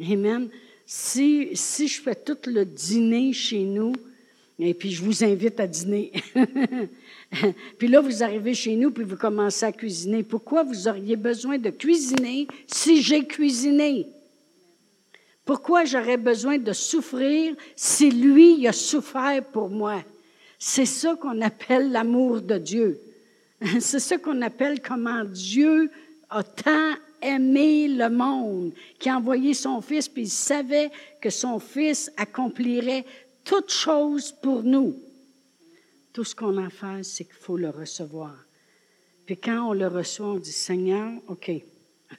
Amen. 0.00 0.48
Si, 0.86 1.50
si 1.54 1.86
je 1.86 2.00
fais 2.00 2.14
tout 2.14 2.38
le 2.46 2.64
dîner 2.64 3.32
chez 3.32 3.64
nous, 3.64 3.92
Et 4.58 4.74
puis, 4.74 4.90
je 4.90 5.02
vous 5.02 5.22
invite 5.22 5.60
à 5.60 5.66
dîner. 5.66 6.12
puis 7.78 7.86
là, 7.86 8.00
vous 8.00 8.22
arrivez 8.22 8.54
chez 8.54 8.74
nous, 8.74 8.90
puis 8.90 9.04
vous 9.04 9.16
commencez 9.16 9.64
à 9.64 9.72
cuisiner. 9.72 10.24
Pourquoi 10.24 10.64
vous 10.64 10.88
auriez 10.88 11.16
besoin 11.16 11.58
de 11.58 11.70
cuisiner 11.70 12.48
si 12.66 13.00
j'ai 13.00 13.24
cuisiné? 13.24 14.06
Pourquoi 15.44 15.84
j'aurais 15.84 16.16
besoin 16.16 16.58
de 16.58 16.72
souffrir 16.72 17.54
si 17.76 18.10
lui 18.10 18.66
a 18.66 18.72
souffert 18.72 19.44
pour 19.44 19.70
moi? 19.70 20.02
C'est 20.58 20.86
ça 20.86 21.14
qu'on 21.14 21.40
appelle 21.40 21.92
l'amour 21.92 22.40
de 22.40 22.58
Dieu. 22.58 23.00
C'est 23.80 24.00
ça 24.00 24.18
qu'on 24.18 24.42
appelle 24.42 24.82
comment 24.82 25.24
Dieu 25.24 25.90
a 26.30 26.42
tant 26.42 26.94
aimé 27.22 27.88
le 27.88 28.10
monde, 28.10 28.72
qui 28.98 29.08
a 29.08 29.16
envoyé 29.16 29.54
son 29.54 29.80
Fils, 29.80 30.08
puis 30.08 30.22
il 30.22 30.30
savait 30.30 30.90
que 31.20 31.30
son 31.30 31.58
Fils 31.58 32.12
accomplirait 32.16 33.04
toute 33.48 33.70
chose 33.70 34.30
pour 34.30 34.62
nous. 34.62 34.94
Tout 36.12 36.22
ce 36.22 36.34
qu'on 36.34 36.58
a 36.58 36.66
à 36.66 36.70
faire, 36.70 37.00
c'est 37.02 37.24
qu'il 37.24 37.32
faut 37.32 37.56
le 37.56 37.70
recevoir. 37.70 38.36
Puis 39.24 39.38
quand 39.38 39.70
on 39.70 39.72
le 39.72 39.86
reçoit, 39.86 40.34
on 40.34 40.38
dit, 40.38 40.52
Seigneur, 40.52 41.10
OK, 41.28 41.50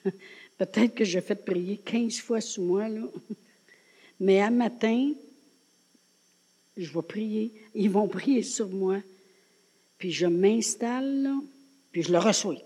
peut-être 0.58 0.96
que 0.96 1.04
j'ai 1.04 1.22
fait 1.22 1.36
prier 1.36 1.78
15 1.78 2.20
fois 2.20 2.42
sous 2.42 2.64
moi, 2.64 2.90
là, 2.90 3.04
mais 4.20 4.42
à 4.42 4.50
matin, 4.50 5.12
je 6.76 6.92
vais 6.92 7.02
prier, 7.04 7.54
ils 7.76 7.92
vont 7.92 8.08
prier 8.08 8.42
sur 8.42 8.68
moi, 8.68 8.98
puis 10.00 10.12
je 10.12 10.26
m'installe, 10.26 11.30
puis 11.92 12.02
je 12.02 12.12
le 12.12 12.18
reçois, 12.18 12.58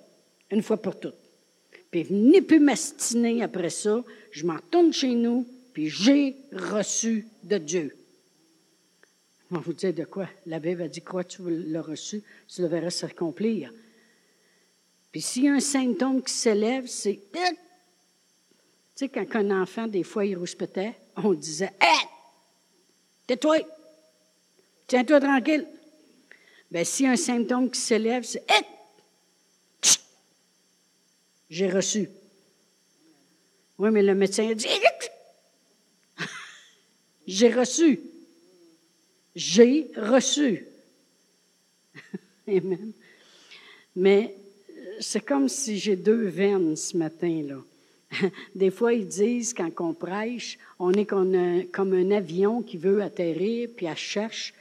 une 0.51 0.61
fois 0.61 0.77
pour 0.77 0.97
toutes. 0.97 1.15
Puis 1.91 2.03
venez 2.03 2.41
plus 2.41 2.61
m'astiner 2.61 3.43
après 3.43 3.69
ça, 3.69 4.03
je 4.31 4.45
m'en 4.45 4.59
tourne 4.71 4.93
chez 4.93 5.15
nous, 5.15 5.45
puis 5.73 5.89
j'ai 5.89 6.37
reçu 6.53 7.27
de 7.43 7.57
Dieu. 7.57 7.93
On 9.53 9.57
va 9.57 9.61
vous 9.61 9.73
dire 9.73 9.93
de 9.93 10.03
quoi? 10.03 10.27
La 10.47 10.57
Bible 10.57 10.81
a 10.81 10.87
dit, 10.87 11.03
crois 11.03 11.23
tu 11.23 11.43
l'as 11.47 11.83
reçu, 11.83 12.23
tu 12.47 12.63
le 12.63 12.67
verras 12.67 12.89
s'accomplir. 12.89 13.71
Puis 15.11 15.21
s'il 15.21 15.43
y 15.43 15.47
a 15.47 15.53
un 15.53 15.59
symptôme 15.59 16.23
qui 16.23 16.33
s'élève, 16.33 16.87
c'est... 16.87 17.19
Tu 17.31 17.39
sais, 18.95 19.09
quand 19.09 19.35
un 19.35 19.61
enfant, 19.61 19.85
des 19.85 20.01
fois, 20.01 20.25
il 20.25 20.35
rouspétait, 20.35 20.95
on 21.17 21.35
disait, 21.35 21.71
Hé! 21.79 22.07
Tais-toi! 23.27 23.59
Tiens-toi 24.87 25.19
tranquille. 25.19 25.67
Bien, 26.71 26.83
s'il 26.83 27.05
y 27.05 27.09
a 27.09 27.11
un 27.11 27.15
symptôme 27.15 27.69
qui 27.69 27.79
s'élève, 27.79 28.23
c'est 28.23 28.43
Hé! 28.49 28.65
J'ai 31.51 31.69
reçu. 31.69 32.09
Oui, 33.77 33.91
mais 33.91 34.01
le 34.01 34.15
médecin 34.15 34.49
a 34.49 34.55
dit 34.55 34.67
J'ai 37.27 37.53
reçu. 37.53 37.99
J'ai 39.35 39.91
reçu. 39.95 40.65
Amen. 42.47 42.91
Mais 43.95 44.35
c'est 44.99 45.25
comme 45.25 45.49
si 45.49 45.77
j'ai 45.77 45.95
deux 45.95 46.27
veines 46.27 46.75
ce 46.75 46.97
matin, 46.97 47.43
là. 47.47 48.29
Des 48.55 48.69
fois, 48.69 48.93
ils 48.93 49.07
disent, 49.07 49.53
quand 49.53 49.71
on 49.79 49.93
prêche, 49.93 50.59
on 50.77 50.91
est 50.93 51.05
comme 51.05 51.33
un, 51.33 51.63
comme 51.63 51.93
un 51.93 52.11
avion 52.11 52.61
qui 52.61 52.77
veut 52.77 53.01
atterrir, 53.01 53.69
puis 53.75 53.87
elle 53.87 53.97
cherche 53.97 54.53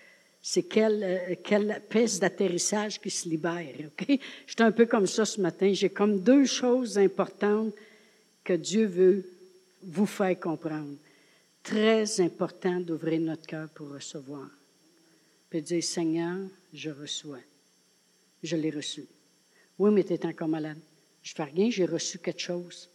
c'est 0.43 0.65
quelle, 0.65 1.03
euh, 1.05 1.35
quelle 1.43 1.81
piste 1.89 2.21
d'atterrissage 2.21 3.01
qui 3.01 3.11
se 3.11 3.29
libère. 3.29 3.75
OK? 3.87 4.19
J'étais 4.47 4.63
un 4.63 4.73
peu 4.73 4.87
comme 4.87 5.07
ça 5.07 5.25
ce 5.25 5.41
matin. 5.41 5.73
J'ai 5.73 5.91
comme 5.91 6.21
deux 6.21 6.45
choses 6.47 6.99
importantes 6.99 7.73
que 8.43 8.55
Dieu 8.55 8.87
veut 8.87 9.25
vous 9.85 10.07
faire 10.07 10.39
comprendre. 10.39 10.97
Très 11.63 12.21
important 12.21 12.81
d'ouvrir 12.81 13.21
notre 13.21 13.47
cœur 13.47 13.69
pour 13.69 13.91
recevoir. 13.91 14.49
Puis 15.53 15.61
dire, 15.61 15.85
Seigneur, 15.85 16.39
je 16.73 16.89
reçois. 16.89 17.43
Je 18.43 18.57
l'ai 18.57 18.71
reçu. 18.71 19.05
Oui, 19.79 19.91
mais 19.91 20.03
tu 20.03 20.15
es 20.15 20.25
encore 20.25 20.49
malade. 20.49 20.79
Je 21.23 21.35
fais 21.35 21.45
rien, 21.45 21.69
j'ai 21.69 21.85
reçu 21.85 22.19
quelque 22.19 22.41
chose. 22.41 22.89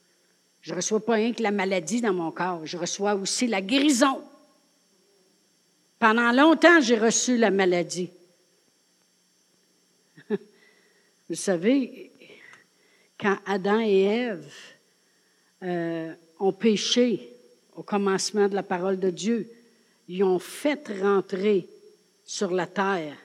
Je 0.63 0.72
ne 0.72 0.78
reçois 0.78 1.06
pas 1.06 1.13
rien 1.13 1.34
que 1.34 1.43
la 1.43 1.52
maladie 1.52 2.02
dans 2.02 2.15
mon 2.15 2.32
corps, 2.32 2.65
je 2.65 2.76
reçois 2.76 3.13
aussi 3.13 3.46
la 3.46 3.62
guérison. 3.62 4.24
Pendant 6.00 6.32
longtemps, 6.32 6.82
j'ai 6.82 6.98
reçu 6.98 7.38
la 7.38 7.52
maladie. 7.52 8.10
Vous 11.30 11.36
savez, 11.36 12.12
quand 13.20 13.38
Adam 13.46 13.82
et 13.82 14.02
Ève 14.02 14.52
euh, 15.62 16.12
ont 16.39 16.54
péché 16.54 17.30
au 17.76 17.84
commencement 17.84 18.48
de 18.48 18.56
la 18.56 18.63
parole 18.63 19.00
de 19.00 19.12
Dieu, 19.12 19.48
ils 20.08 20.24
ont 20.24 20.39
fait 20.39 20.88
rentrer 21.00 21.70
sur 22.28 22.52
la 22.52 22.68
terre 22.68 23.16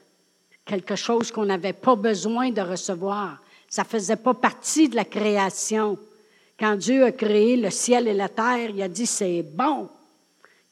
quelque 0.64 0.96
chose 0.96 1.30
qu'on 1.30 1.44
n'avait 1.44 1.72
pas 1.72 1.96
besoin 1.96 2.50
de 2.50 2.60
recevoir. 2.60 3.42
Ça 3.68 3.84
faisait 3.84 4.16
pas 4.16 4.34
partie 4.34 4.88
de 4.88 4.96
la 4.96 5.04
création. 5.04 5.98
Quand 6.58 6.76
Dieu 6.76 7.04
a 7.04 7.12
créé 7.12 7.56
le 7.56 7.70
ciel 7.70 8.06
et 8.06 8.14
la 8.14 8.28
terre, 8.28 8.70
il 8.70 8.82
a 8.82 8.88
dit 8.88 9.06
c'est 9.06 9.42
bon. 9.42 9.88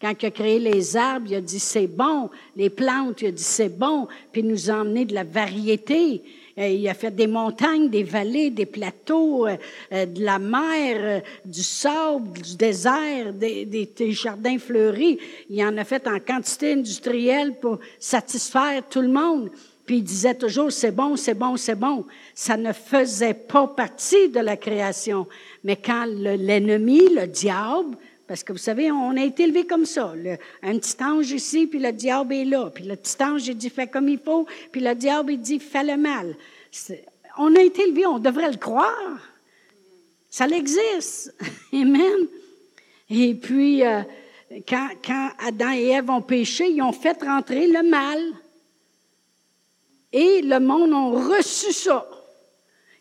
Quand 0.01 0.15
il 0.23 0.27
a 0.27 0.31
créé 0.31 0.59
les 0.59 0.97
arbres, 0.97 1.27
il 1.29 1.35
a 1.35 1.41
dit 1.41 1.59
c'est 1.59 1.87
bon. 1.87 2.31
Les 2.57 2.71
plantes, 2.71 3.23
il 3.23 3.29
a 3.29 3.33
dit 3.33 3.43
c'est 3.43 3.69
bon. 3.69 4.07
Puis 4.33 4.43
il 4.43 4.49
nous 4.49 4.71
a 4.71 4.75
emmené 4.75 5.05
de 5.05 5.15
la 5.15 5.25
variété. 5.25 6.23
Euh, 6.59 6.69
il 6.69 6.89
a 6.89 6.95
fait 6.95 7.15
des 7.15 7.27
montagnes, 7.27 7.89
des 7.89 8.03
vallées, 8.03 8.51
des 8.51 8.67
plateaux, 8.67 9.47
euh, 9.47 9.57
euh, 9.93 10.07
de 10.07 10.25
la 10.25 10.39
mer, 10.39 11.23
du 11.45 11.63
sable, 11.63 12.41
du 12.41 12.57
désert, 12.57 13.33
des, 13.33 13.65
des, 13.65 14.13
jardins 14.13 14.59
fleuris. 14.59 15.19
Il 15.49 15.63
en 15.65 15.77
a 15.77 15.85
fait 15.85 16.07
en 16.07 16.19
quantité 16.19 16.73
industrielle 16.73 17.55
pour 17.61 17.79
satisfaire 17.99 18.83
tout 18.89 19.01
le 19.01 19.09
monde. 19.09 19.51
Puis 19.87 19.99
il 19.99 20.05
disait 20.05 20.35
toujours, 20.35 20.71
c'est 20.71 20.93
bon, 20.93 21.17
c'est 21.17 21.35
bon, 21.35 21.57
c'est 21.57 21.75
bon. 21.75 22.05
Ça 22.35 22.57
ne 22.57 22.73
faisait 22.73 23.35
pas 23.35 23.67
partie 23.67 24.29
de 24.29 24.41
la 24.41 24.57
création. 24.57 25.27
Mais 25.65 25.77
quand 25.77 26.05
l'ennemi, 26.07 27.09
le 27.15 27.27
diable, 27.27 27.97
parce 28.31 28.45
que 28.45 28.53
vous 28.53 28.59
savez, 28.59 28.93
on 28.93 29.17
a 29.17 29.25
été 29.25 29.43
élevé 29.43 29.67
comme 29.67 29.85
ça. 29.85 30.15
un 30.63 30.79
petit 30.79 31.03
ange 31.03 31.33
ici, 31.33 31.67
puis 31.67 31.81
le 31.81 31.91
diable 31.91 32.33
est 32.33 32.45
là. 32.45 32.71
Puis 32.73 32.85
le 32.85 32.95
petit 32.95 33.21
ange, 33.21 33.49
il 33.49 33.57
dit, 33.57 33.71
fais 33.71 33.89
comme 33.89 34.09
il 34.09 34.21
faut. 34.21 34.47
Puis 34.71 34.81
le 34.81 34.95
diable, 34.95 35.33
il 35.33 35.41
dit, 35.41 35.59
fais 35.59 35.83
le 35.83 35.97
mal. 35.97 36.37
On 37.39 37.53
a 37.57 37.61
été 37.61 37.83
élevé, 37.83 38.07
on 38.07 38.21
devrait 38.21 38.53
le 38.53 38.57
croire. 38.57 39.19
Ça 40.31 40.47
existe. 40.47 41.35
Amen. 41.73 42.29
Et 43.11 43.35
puis, 43.35 43.85
euh, 43.85 44.03
quand, 44.69 44.91
quand 45.05 45.31
Adam 45.41 45.73
et 45.73 45.89
Ève 45.89 46.09
ont 46.09 46.23
péché, 46.23 46.71
ils 46.71 46.83
ont 46.83 46.93
fait 46.93 47.21
rentrer 47.21 47.67
le 47.67 47.83
mal. 47.83 48.21
Et 50.13 50.43
le 50.43 50.61
monde 50.61 50.93
a 50.93 51.37
reçu 51.37 51.73
ça. 51.73 52.09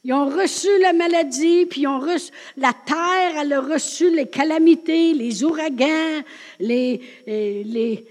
Ils 0.04 0.14
ont 0.14 0.30
reçu 0.30 0.70
la 0.80 0.94
maladie, 0.94 1.66
puis 1.66 1.82
ils 1.82 1.88
ont 1.88 2.00
reçu, 2.00 2.32
la 2.56 2.74
terre, 2.74 3.42
elle 3.42 3.52
a 3.52 3.62
reçu 3.62 4.10
les 4.10 4.28
calamités, 4.28 5.14
les 5.14 5.44
ouragans, 5.44 6.24
les, 6.60 7.02
les, 7.28 8.06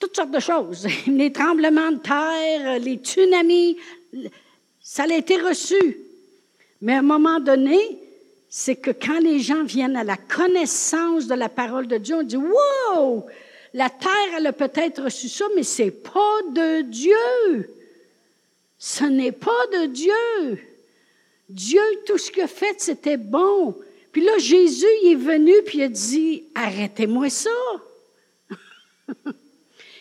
toutes 0.00 0.16
sortes 0.16 0.32
de 0.32 0.40
choses, 0.40 0.86
les 1.06 1.32
tremblements 1.32 1.92
de 1.92 1.98
terre, 1.98 2.80
les 2.80 2.96
tsunamis, 2.96 3.76
ça 4.80 5.04
a 5.04 5.14
été 5.14 5.36
reçu. 5.36 5.98
Mais 6.80 6.94
à 6.94 6.98
un 6.98 7.02
moment 7.02 7.38
donné, 7.38 7.78
c'est 8.48 8.76
que 8.76 8.90
quand 8.90 9.20
les 9.20 9.38
gens 9.38 9.62
viennent 9.62 9.96
à 9.96 10.04
la 10.04 10.16
connaissance 10.16 11.26
de 11.26 11.34
la 11.34 11.48
parole 11.48 11.86
de 11.86 11.98
Dieu, 11.98 12.16
on 12.16 12.22
dit, 12.22 12.36
wow, 12.36 13.26
la 13.74 13.90
terre, 13.90 14.34
elle 14.36 14.46
a 14.46 14.52
peut-être 14.52 15.04
reçu 15.04 15.28
ça, 15.28 15.44
mais 15.54 15.62
c'est 15.62 15.90
pas 15.90 16.42
de 16.50 16.82
Dieu. 16.82 17.70
Ce 18.78 19.04
n'est 19.04 19.32
pas 19.32 19.66
de 19.72 19.86
Dieu. 19.86 20.58
Dieu, 21.48 21.80
tout 22.06 22.18
ce 22.18 22.30
qu'il 22.30 22.42
a 22.42 22.46
fait, 22.46 22.74
c'était 22.78 23.16
bon. 23.16 23.74
Puis 24.12 24.22
là, 24.22 24.36
Jésus, 24.38 24.86
il 25.02 25.12
est 25.12 25.16
venu, 25.16 25.52
puis 25.64 25.78
il 25.78 25.82
a 25.84 25.88
dit, 25.88 26.44
arrêtez-moi 26.54 27.30
ça. 27.30 27.50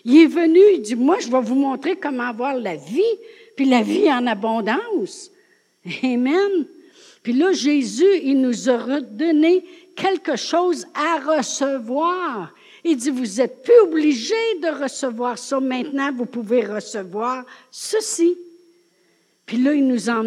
il 0.06 0.24
est 0.24 0.28
venu, 0.28 0.60
il 0.74 0.82
dit, 0.82 0.96
moi, 0.96 1.18
je 1.20 1.30
vais 1.30 1.42
vous 1.42 1.56
montrer 1.56 1.96
comment 1.96 2.24
avoir 2.24 2.56
la 2.56 2.76
vie, 2.76 3.02
puis 3.56 3.66
la 3.66 3.82
vie 3.82 4.12
en 4.12 4.28
abondance. 4.28 5.32
Amen. 6.04 6.66
Puis 7.24 7.34
là, 7.34 7.52
Jésus, 7.52 8.22
il 8.24 8.42
nous 8.42 8.70
a 8.70 8.78
redonné 8.78 9.64
quelque 9.96 10.36
chose 10.36 10.86
à 10.94 11.38
recevoir. 11.38 12.54
Il 12.84 12.96
dit, 12.96 13.10
vous 13.10 13.42
êtes 13.42 13.64
plus 13.64 13.80
obligés 13.84 14.60
de 14.62 14.82
recevoir 14.82 15.38
ça. 15.38 15.60
Maintenant, 15.60 16.12
vous 16.14 16.26
pouvez 16.26 16.66
recevoir 16.66 17.46
ceci. 17.72 18.38
Puis 19.48 19.58
là, 19.58 19.74
il 19.74 19.88
nous 19.88 20.10
a 20.10 20.22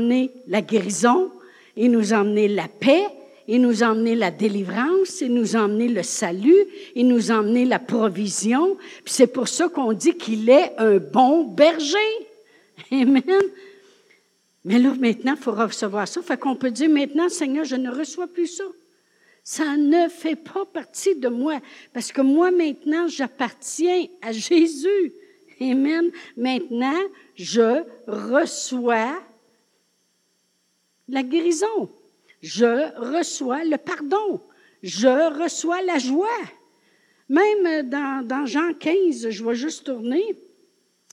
la 0.48 0.62
guérison, 0.62 1.30
il 1.76 1.90
nous 1.90 2.14
a 2.14 2.24
la 2.24 2.68
paix, 2.68 3.04
il 3.46 3.61
nous 3.61 3.83
a 3.83 3.94
la 3.94 4.30
délivrance, 4.30 5.20
il 5.20 5.35
nous 5.35 5.56
a 5.56 5.68
le 5.68 6.02
salut, 6.02 6.64
il 6.96 7.06
nous 7.06 7.30
a 7.30 7.42
la 7.42 7.78
provision. 7.78 8.78
Puis 9.04 9.12
c'est 9.12 9.26
pour 9.26 9.46
ça 9.46 9.68
qu'on 9.68 9.92
dit 9.92 10.14
qu'il 10.14 10.48
est 10.48 10.72
un 10.78 10.96
bon 10.96 11.44
berger. 11.44 11.98
Amen. 12.90 13.22
Mais 14.64 14.78
là, 14.78 14.94
maintenant, 14.98 15.35
il 15.37 15.42
faut 15.42 15.52
recevoir 15.52 16.09
ça. 16.09 16.22
Fait 16.22 16.38
qu'on 16.38 16.56
peut 16.56 16.70
dire 16.70 16.88
maintenant, 16.88 17.28
Seigneur, 17.28 17.66
je 17.66 17.76
ne 17.76 17.90
reçois 17.90 18.26
plus 18.26 18.46
ça. 18.46 18.64
Ça 19.44 19.76
ne 19.76 20.09
fait 20.09 20.37
pas 20.37 20.64
partie 20.64 21.16
de 21.16 21.28
moi. 21.28 21.61
Parce 21.92 22.11
que 22.11 22.22
moi, 22.22 22.50
maintenant, 22.50 23.06
j'appartiens 23.06 24.06
à 24.22 24.33
Jésus. 24.33 25.12
Amen. 25.61 26.11
Maintenant, 26.37 26.99
je 27.35 27.85
reçois 28.07 29.20
la 31.09 31.23
guérison. 31.23 31.90
Je 32.40 32.96
reçois 33.16 33.64
le 33.64 33.77
pardon. 33.77 34.40
Je 34.83 35.42
reçois 35.42 35.83
la 35.83 35.99
joie. 35.99 36.29
Même 37.29 37.88
dans, 37.88 38.27
dans 38.27 38.46
Jean 38.46 38.73
15, 38.75 39.31
je 39.31 39.44
vais 39.44 39.55
juste 39.55 39.85
tourner, 39.85 40.25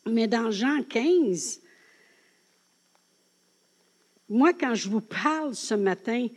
mais 0.07 0.27
dans 0.27 0.49
Jean 0.49 0.81
15, 0.81 1.61
moi, 4.29 4.51
quand 4.53 4.73
je 4.73 4.89
vous 4.89 5.01
parle 5.01 5.53
ce 5.53 5.75
matin, 5.75 6.27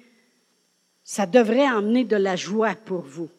ça 1.02 1.26
devrait 1.26 1.68
emmener 1.68 2.04
de 2.04 2.16
la 2.16 2.36
joie 2.36 2.74
pour 2.74 3.00
vous. 3.00 3.30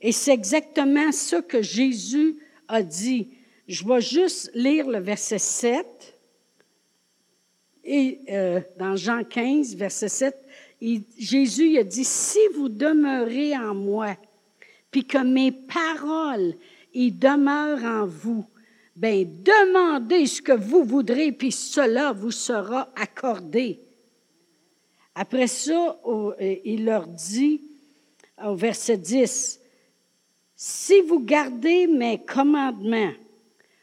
Et 0.00 0.12
c'est 0.12 0.32
exactement 0.32 1.12
ce 1.12 1.36
que 1.36 1.60
Jésus 1.60 2.36
a 2.68 2.82
dit. 2.82 3.28
Je 3.70 3.86
vais 3.86 4.00
juste 4.00 4.50
lire 4.52 4.88
le 4.88 4.98
verset 4.98 5.38
7. 5.38 6.18
Et 7.84 8.18
euh, 8.28 8.60
dans 8.76 8.96
Jean 8.96 9.22
15, 9.22 9.76
verset 9.76 10.08
7, 10.08 10.36
Jésus 11.16 11.78
a 11.78 11.84
dit, 11.84 12.04
si 12.04 12.40
vous 12.56 12.68
demeurez 12.68 13.56
en 13.56 13.76
moi, 13.76 14.16
puis 14.90 15.04
que 15.04 15.18
mes 15.18 15.52
paroles 15.52 16.54
y 16.92 17.12
demeurent 17.12 17.84
en 17.84 18.06
vous, 18.06 18.44
ben 18.96 19.24
demandez 19.24 20.26
ce 20.26 20.42
que 20.42 20.50
vous 20.50 20.82
voudrez, 20.82 21.30
puis 21.30 21.52
cela 21.52 22.10
vous 22.10 22.32
sera 22.32 22.92
accordé. 22.96 23.78
Après 25.14 25.46
ça, 25.46 26.00
euh, 26.06 26.56
il 26.64 26.86
leur 26.86 27.06
dit 27.06 27.62
au 28.44 28.56
verset 28.56 28.96
10, 28.96 29.60
Si 30.56 31.00
vous 31.02 31.20
gardez 31.20 31.86
mes 31.86 32.18
commandements, 32.24 33.12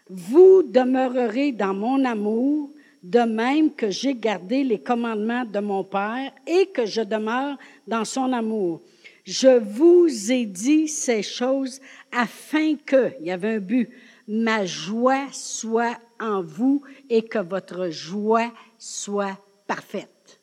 vous 0.10 0.64
demeurerez 0.64 1.52
dans 1.52 1.74
mon 1.74 2.04
amour, 2.06 2.70
de 3.04 3.20
même 3.20 3.74
que 3.74 3.90
j'ai 3.90 4.16
gardé 4.16 4.64
les 4.64 4.80
commandements 4.80 5.46
de 5.46 5.60
mon 5.60 5.84
Père 5.84 6.32
et 6.46 6.68
que 6.68 6.86
je 6.86 7.02
demeure 7.02 7.58
dans 7.88 8.06
son 8.06 8.34
amour. 8.34 8.82
Je 9.24 9.60
vous 9.60 10.32
ai 10.32 10.46
dit 10.46 10.88
ces 10.88 11.22
choses 11.22 11.80
afin 12.12 12.76
que, 12.76 13.12
il 13.20 13.28
y 13.28 13.32
avait 13.32 13.56
un 13.56 13.60
but, 13.60 13.90
ma 14.28 14.66
joie 14.66 15.26
soit 15.32 15.98
en 16.20 16.42
vous 16.42 16.82
et 17.10 17.24
que 17.24 17.40
votre 17.40 17.90
joie 17.90 18.52
soit 18.78 19.38
parfaite. 19.68 20.40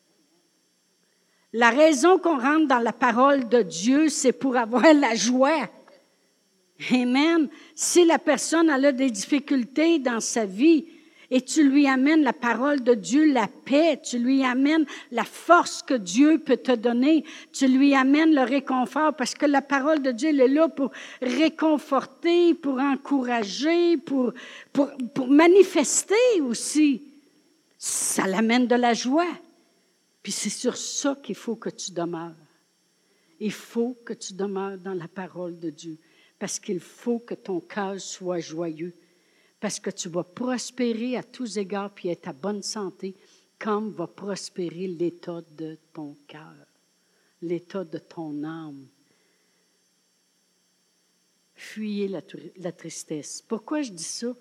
La 1.53 1.69
raison 1.69 2.19
qu'on 2.19 2.37
rentre 2.37 2.67
dans 2.67 2.79
la 2.79 2.91
parole 2.93 3.47
de 3.47 3.61
Dieu, 3.61 4.09
c'est 4.09 4.33
pour 4.33 4.57
avoir 4.57 4.93
la 4.93 5.15
joie. 5.15 5.69
Amen. 6.91 7.49
Si 7.73 8.05
la 8.05 8.19
personne 8.19 8.69
a 8.69 8.91
des 8.91 9.09
difficultés 9.09 9.99
dans 9.99 10.19
sa 10.19 10.45
vie, 10.45 10.85
et 11.31 11.41
tu 11.41 11.67
lui 11.67 11.87
amènes 11.87 12.23
la 12.23 12.33
parole 12.33 12.83
de 12.83 12.93
Dieu, 12.93 13.31
la 13.31 13.47
paix, 13.47 13.99
tu 14.01 14.19
lui 14.19 14.43
amènes 14.43 14.85
la 15.11 15.23
force 15.23 15.81
que 15.81 15.95
Dieu 15.95 16.37
peut 16.39 16.57
te 16.57 16.71
donner, 16.73 17.23
tu 17.51 17.67
lui 17.67 17.95
amènes 17.95 18.33
le 18.33 18.43
réconfort 18.43 19.15
parce 19.15 19.33
que 19.33 19.45
la 19.45 19.61
parole 19.61 20.01
de 20.01 20.11
Dieu 20.11 20.29
est 20.29 20.47
là 20.47 20.69
pour 20.69 20.91
réconforter, 21.21 22.53
pour 22.53 22.79
encourager, 22.79 23.97
pour, 23.97 24.33
pour, 24.71 24.91
pour 25.13 25.27
manifester 25.27 26.41
aussi. 26.41 27.01
Ça 27.77 28.27
l'amène 28.27 28.67
de 28.67 28.75
la 28.75 28.93
joie. 28.93 29.27
Puis 30.21 30.31
c'est 30.31 30.49
sur 30.49 30.77
ça 30.77 31.17
qu'il 31.21 31.35
faut 31.35 31.55
que 31.55 31.69
tu 31.69 31.91
demeures. 31.91 32.35
Il 33.39 33.51
faut 33.51 33.97
que 34.05 34.13
tu 34.13 34.33
demeures 34.33 34.77
dans 34.77 34.93
la 34.93 35.07
parole 35.07 35.59
de 35.59 35.69
Dieu 35.69 35.97
parce 36.39 36.59
qu'il 36.59 36.79
faut 36.79 37.19
que 37.19 37.33
ton 37.33 37.59
cœur 37.59 37.99
soit 37.99 38.39
joyeux 38.39 38.93
parce 39.65 39.79
que 39.79 39.89
tu 39.89 40.09
vas 40.09 40.23
prospérer 40.23 41.17
à 41.17 41.23
tous 41.23 41.57
égards 41.57 41.89
puis 41.89 42.09
être 42.09 42.27
à 42.27 42.33
bonne 42.33 42.61
santé, 42.61 43.15
comme 43.57 43.89
va 43.89 44.05
prospérer 44.05 44.87
l'état 44.87 45.41
de 45.57 45.77
ton 45.91 46.15
cœur, 46.27 46.67
l'état 47.41 47.83
de 47.83 47.97
ton 47.97 48.43
âme. 48.43 48.87
Fuyez 51.55 52.07
la, 52.07 52.21
la, 52.57 52.71
tristesse. 52.73 53.41
Pourquoi 53.41 53.81
je 53.81 53.91
dis 53.91 54.03
ça? 54.03 54.35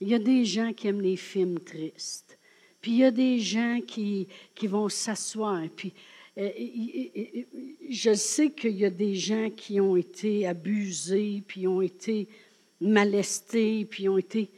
Il 0.00 0.08
y 0.08 0.14
a 0.14 0.18
des 0.18 0.44
gens 0.44 0.74
qui 0.74 0.88
aiment 0.88 1.00
les 1.00 1.16
films 1.16 1.60
tristes. 1.60 2.36
Puis 2.82 2.90
il 2.90 2.98
y 2.98 3.04
a 3.04 3.10
des 3.10 3.38
gens 3.38 3.80
qui, 3.86 4.28
qui 4.54 4.66
vont 4.66 4.90
s'asseoir. 4.90 5.62
Puis 5.74 5.94
je 6.36 8.14
sais 8.14 8.50
qu'il 8.50 8.76
y 8.76 8.84
a 8.84 8.90
des 8.90 9.14
gens 9.14 9.50
qui 9.50 9.80
ont 9.80 9.96
été 9.96 10.46
abusés, 10.46 11.42
puis 11.46 11.66
ont 11.66 11.82
été 11.82 12.28
malestés, 12.80 13.84
puis 13.84 14.08
ont 14.08 14.18
été... 14.18 14.48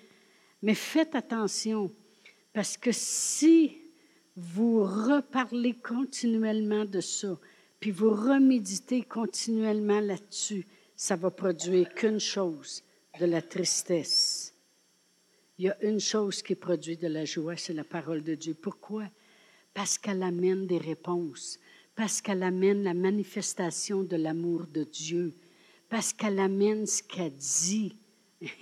Mais 0.62 0.74
faites 0.74 1.14
attention, 1.14 1.90
parce 2.52 2.76
que 2.76 2.90
si 2.92 3.78
vous 4.36 4.82
reparlez 4.82 5.74
continuellement 5.74 6.84
de 6.84 7.00
ça, 7.00 7.38
puis 7.80 7.90
vous 7.90 8.10
reméditez 8.10 9.02
continuellement 9.02 10.00
là-dessus, 10.00 10.66
ça 10.96 11.16
va 11.16 11.30
produire 11.30 11.92
qu'une 11.94 12.20
chose, 12.20 12.82
de 13.20 13.26
la 13.26 13.42
tristesse. 13.42 14.54
Il 15.58 15.66
y 15.66 15.68
a 15.68 15.76
une 15.82 16.00
chose 16.00 16.42
qui 16.42 16.54
produit 16.54 16.96
de 16.96 17.06
la 17.06 17.24
joie, 17.24 17.56
c'est 17.56 17.74
la 17.74 17.84
parole 17.84 18.22
de 18.22 18.34
Dieu. 18.34 18.54
Pourquoi? 18.54 19.04
Parce 19.74 19.98
qu'elle 19.98 20.22
amène 20.22 20.66
des 20.66 20.78
réponses, 20.78 21.58
parce 21.94 22.20
qu'elle 22.20 22.42
amène 22.42 22.82
la 22.82 22.94
manifestation 22.94 24.02
de 24.02 24.16
l'amour 24.16 24.66
de 24.66 24.84
Dieu, 24.84 25.34
parce 25.88 26.12
qu'elle 26.12 26.38
amène 26.38 26.86
ce 26.86 27.02
qu'elle 27.02 27.34
dit. 27.34 27.96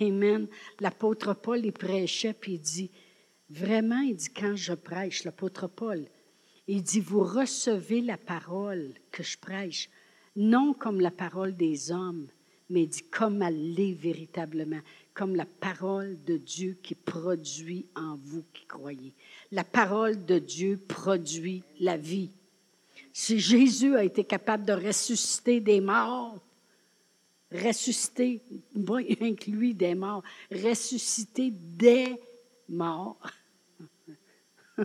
Amen. 0.01 0.47
L'apôtre 0.79 1.33
Paul, 1.33 1.65
il 1.65 1.71
prêchait, 1.71 2.33
puis 2.33 2.53
il 2.53 2.59
dit, 2.59 2.91
vraiment, 3.49 4.01
il 4.01 4.15
dit, 4.15 4.29
quand 4.29 4.55
je 4.55 4.73
prêche, 4.73 5.23
l'apôtre 5.23 5.67
Paul, 5.67 6.07
il 6.67 6.81
dit, 6.81 6.99
vous 6.99 7.23
recevez 7.23 8.01
la 8.01 8.17
parole 8.17 8.93
que 9.11 9.23
je 9.23 9.37
prêche, 9.37 9.89
non 10.35 10.73
comme 10.73 11.01
la 11.01 11.11
parole 11.11 11.55
des 11.55 11.91
hommes, 11.91 12.27
mais 12.69 12.83
il 12.83 12.87
dit 12.87 13.03
comme 13.03 13.41
elle 13.41 13.73
l'est 13.73 13.93
véritablement, 13.93 14.79
comme 15.13 15.35
la 15.35 15.45
parole 15.45 16.23
de 16.23 16.37
Dieu 16.37 16.77
qui 16.81 16.95
produit 16.95 17.87
en 17.95 18.15
vous 18.15 18.43
qui 18.53 18.65
croyez. 18.65 19.13
La 19.53 19.63
parole 19.63 20.25
de 20.25 20.39
Dieu 20.39 20.79
produit 20.87 21.61
la 21.79 21.95
vie. 21.95 22.31
Si 23.13 23.39
Jésus 23.39 23.95
a 23.95 24.03
été 24.03 24.23
capable 24.23 24.65
de 24.65 24.73
ressusciter 24.73 25.59
des 25.59 25.79
morts, 25.79 26.39
ressusciter, 27.51 28.41
pas 28.83 28.97
inclus 29.21 29.75
des 29.75 29.93
morts, 29.93 30.23
ressusciter 30.51 31.51
des 31.51 32.19
morts. 32.67 33.19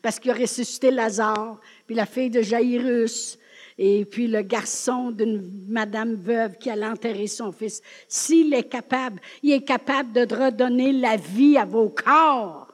Parce 0.00 0.20
qu'il 0.20 0.30
a 0.30 0.34
ressuscité 0.34 0.92
Lazare, 0.92 1.60
puis 1.88 1.96
la 1.96 2.06
fille 2.06 2.30
de 2.30 2.40
Jairus, 2.40 3.36
et 3.76 4.04
puis 4.04 4.28
le 4.28 4.42
garçon 4.42 5.10
d'une 5.10 5.66
madame 5.66 6.14
veuve 6.14 6.56
qui 6.56 6.70
a 6.70 6.76
enterré 6.88 7.26
son 7.26 7.50
fils. 7.50 7.82
S'il 8.06 8.54
est 8.54 8.68
capable, 8.68 9.20
il 9.42 9.50
est 9.50 9.64
capable 9.64 10.12
de 10.12 10.20
redonner 10.20 10.92
la 10.92 11.16
vie 11.16 11.58
à 11.58 11.64
vos 11.64 11.88
corps. 11.88 12.73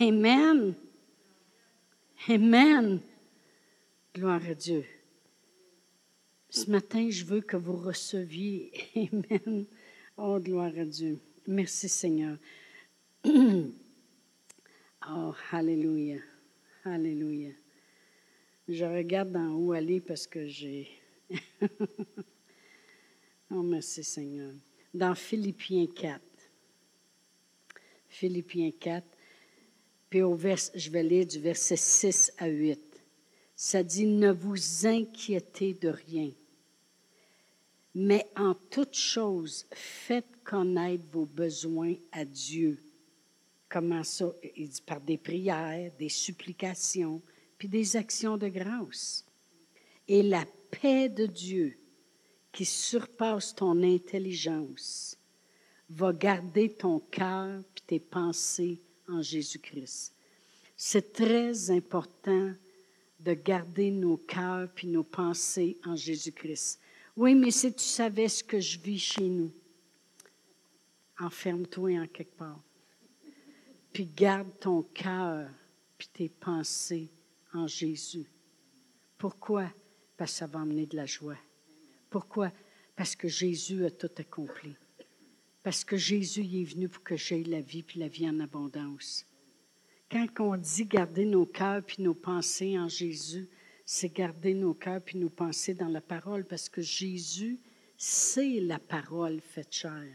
Amen. 0.00 0.74
Amen. 2.28 3.00
Gloire 4.14 4.40
à 4.48 4.54
Dieu. 4.54 4.84
Ce 6.48 6.70
matin, 6.70 7.10
je 7.10 7.24
veux 7.24 7.42
que 7.42 7.58
vous 7.58 7.76
receviez. 7.76 8.72
Amen. 8.96 9.66
Oh, 10.16 10.38
gloire 10.40 10.72
à 10.78 10.84
Dieu. 10.84 11.18
Merci 11.46 11.88
Seigneur. 11.88 12.38
Oh, 15.08 15.32
Alléluia. 15.52 16.18
Alléluia. 16.84 17.52
Je 18.66 18.84
regarde 18.84 19.30
d'en 19.30 19.52
haut 19.52 19.70
aller 19.70 20.00
parce 20.00 20.26
que 20.26 20.48
j'ai. 20.48 20.88
oh, 23.52 23.62
merci 23.62 24.02
Seigneur. 24.02 24.52
Dans 24.92 25.14
Philippiens 25.14 25.86
4. 25.86 26.20
Philippiens 28.08 28.72
4. 28.80 29.06
Puis 30.10 30.22
au 30.22 30.34
vers, 30.34 30.58
je 30.74 30.90
vais 30.90 31.02
lire 31.02 31.26
du 31.26 31.38
verset 31.38 31.76
6 31.76 32.32
à 32.38 32.46
8. 32.46 32.80
Ça 33.54 33.82
dit, 33.82 34.06
ne 34.06 34.30
vous 34.30 34.86
inquiétez 34.86 35.74
de 35.74 35.88
rien 35.88 36.30
mais 37.98 38.26
en 38.36 38.52
toute 38.52 38.92
chose, 38.92 39.64
faites 39.72 40.44
connaître 40.44 41.04
vos 41.10 41.24
besoins 41.24 41.94
à 42.12 42.26
Dieu. 42.26 42.78
Comment 43.70 44.04
ça? 44.04 44.34
Il 44.54 44.68
dit 44.68 44.82
par 44.82 45.00
des 45.00 45.16
prières, 45.16 45.90
des 45.98 46.10
supplications, 46.10 47.22
puis 47.56 47.68
des 47.68 47.96
actions 47.96 48.36
de 48.36 48.48
grâce. 48.48 49.24
Et 50.08 50.22
la 50.22 50.44
paix 50.70 51.08
de 51.08 51.24
Dieu, 51.24 51.78
qui 52.52 52.66
surpasse 52.66 53.54
ton 53.54 53.82
intelligence, 53.82 55.16
va 55.88 56.12
garder 56.12 56.68
ton 56.68 57.00
cœur 57.00 57.62
puis 57.74 57.84
tes 57.86 58.00
pensées 58.00 58.82
en 59.08 59.22
Jésus-Christ. 59.22 60.14
C'est 60.76 61.12
très 61.12 61.70
important 61.70 62.52
de 63.20 63.34
garder 63.34 63.90
nos 63.90 64.18
cœurs 64.18 64.68
puis 64.74 64.88
nos 64.88 65.04
pensées 65.04 65.78
en 65.84 65.96
Jésus-Christ. 65.96 66.80
Oui, 67.16 67.34
mais 67.34 67.50
si 67.50 67.72
tu 67.72 67.82
savais 67.84 68.28
ce 68.28 68.44
que 68.44 68.60
je 68.60 68.78
vis 68.78 68.98
chez 68.98 69.28
nous. 69.28 69.50
enferme-toi 71.18 71.98
en 71.98 72.06
quelque 72.06 72.36
part. 72.36 72.60
Puis 73.92 74.04
garde 74.04 74.50
ton 74.60 74.82
cœur, 74.82 75.48
puis 75.96 76.08
tes 76.12 76.28
pensées 76.28 77.08
en 77.54 77.66
Jésus. 77.66 78.26
Pourquoi? 79.16 79.72
Parce 80.18 80.32
que 80.32 80.38
ça 80.38 80.46
va 80.46 80.60
amener 80.60 80.84
de 80.84 80.96
la 80.96 81.06
joie. 81.06 81.38
Pourquoi? 82.10 82.52
Parce 82.94 83.16
que 83.16 83.28
Jésus 83.28 83.84
a 83.86 83.90
tout 83.90 84.10
accompli. 84.18 84.76
Parce 85.66 85.82
que 85.82 85.96
Jésus 85.96 86.42
est 86.42 86.62
venu 86.62 86.88
pour 86.88 87.02
que 87.02 87.16
j'aie 87.16 87.42
la 87.42 87.60
vie, 87.60 87.82
puis 87.82 87.98
la 87.98 88.06
vie 88.06 88.28
en 88.30 88.38
abondance. 88.38 89.26
Quand 90.08 90.28
on 90.38 90.56
dit 90.56 90.84
garder 90.84 91.24
nos 91.24 91.44
cœurs 91.44 91.82
puis 91.82 92.04
nos 92.04 92.14
pensées 92.14 92.78
en 92.78 92.86
Jésus, 92.86 93.48
c'est 93.84 94.14
garder 94.14 94.54
nos 94.54 94.74
cœurs 94.74 95.02
puis 95.02 95.18
nos 95.18 95.28
pensées 95.28 95.74
dans 95.74 95.88
la 95.88 96.00
parole, 96.00 96.44
parce 96.44 96.68
que 96.68 96.82
Jésus, 96.82 97.58
c'est 97.96 98.60
la 98.60 98.78
parole 98.78 99.40
faite 99.40 99.74
chair. 99.74 100.06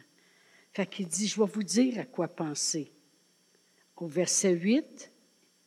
Fait 0.71 0.89
qu'il 0.89 1.09
dit, 1.09 1.27
je 1.27 1.37
vais 1.37 1.51
vous 1.51 1.63
dire 1.63 1.99
à 1.99 2.05
quoi 2.05 2.29
penser. 2.29 2.89
Au 3.97 4.07
verset 4.07 4.53
8 4.53 5.11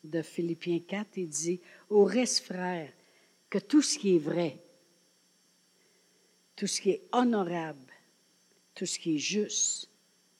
de 0.05 0.23
Philippiens 0.23 0.81
4, 0.81 1.19
il 1.19 1.29
dit, 1.29 1.61
au 1.91 2.05
reste, 2.05 2.41
frère, 2.41 2.91
que 3.51 3.59
tout 3.59 3.83
ce 3.83 3.99
qui 3.99 4.17
est 4.17 4.19
vrai, 4.19 4.63
tout 6.57 6.67
ce 6.67 6.81
qui 6.81 6.89
est 6.89 7.03
honorable, 7.13 7.84
tout 8.75 8.87
ce 8.87 8.99
qui 8.99 9.17
est 9.17 9.19
juste, 9.19 9.89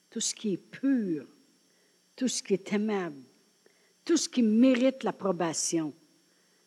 tout 0.09 0.19
ce 0.19 0.33
qui 0.33 0.53
est 0.53 0.57
pur, 0.57 1.25
tout 2.15 2.27
ce 2.27 2.41
qui 2.41 2.53
est 2.53 2.73
aimable, 2.73 3.21
tout 4.03 4.17
ce 4.17 4.29
qui 4.29 4.43
mérite 4.43 5.03
l'approbation. 5.03 5.93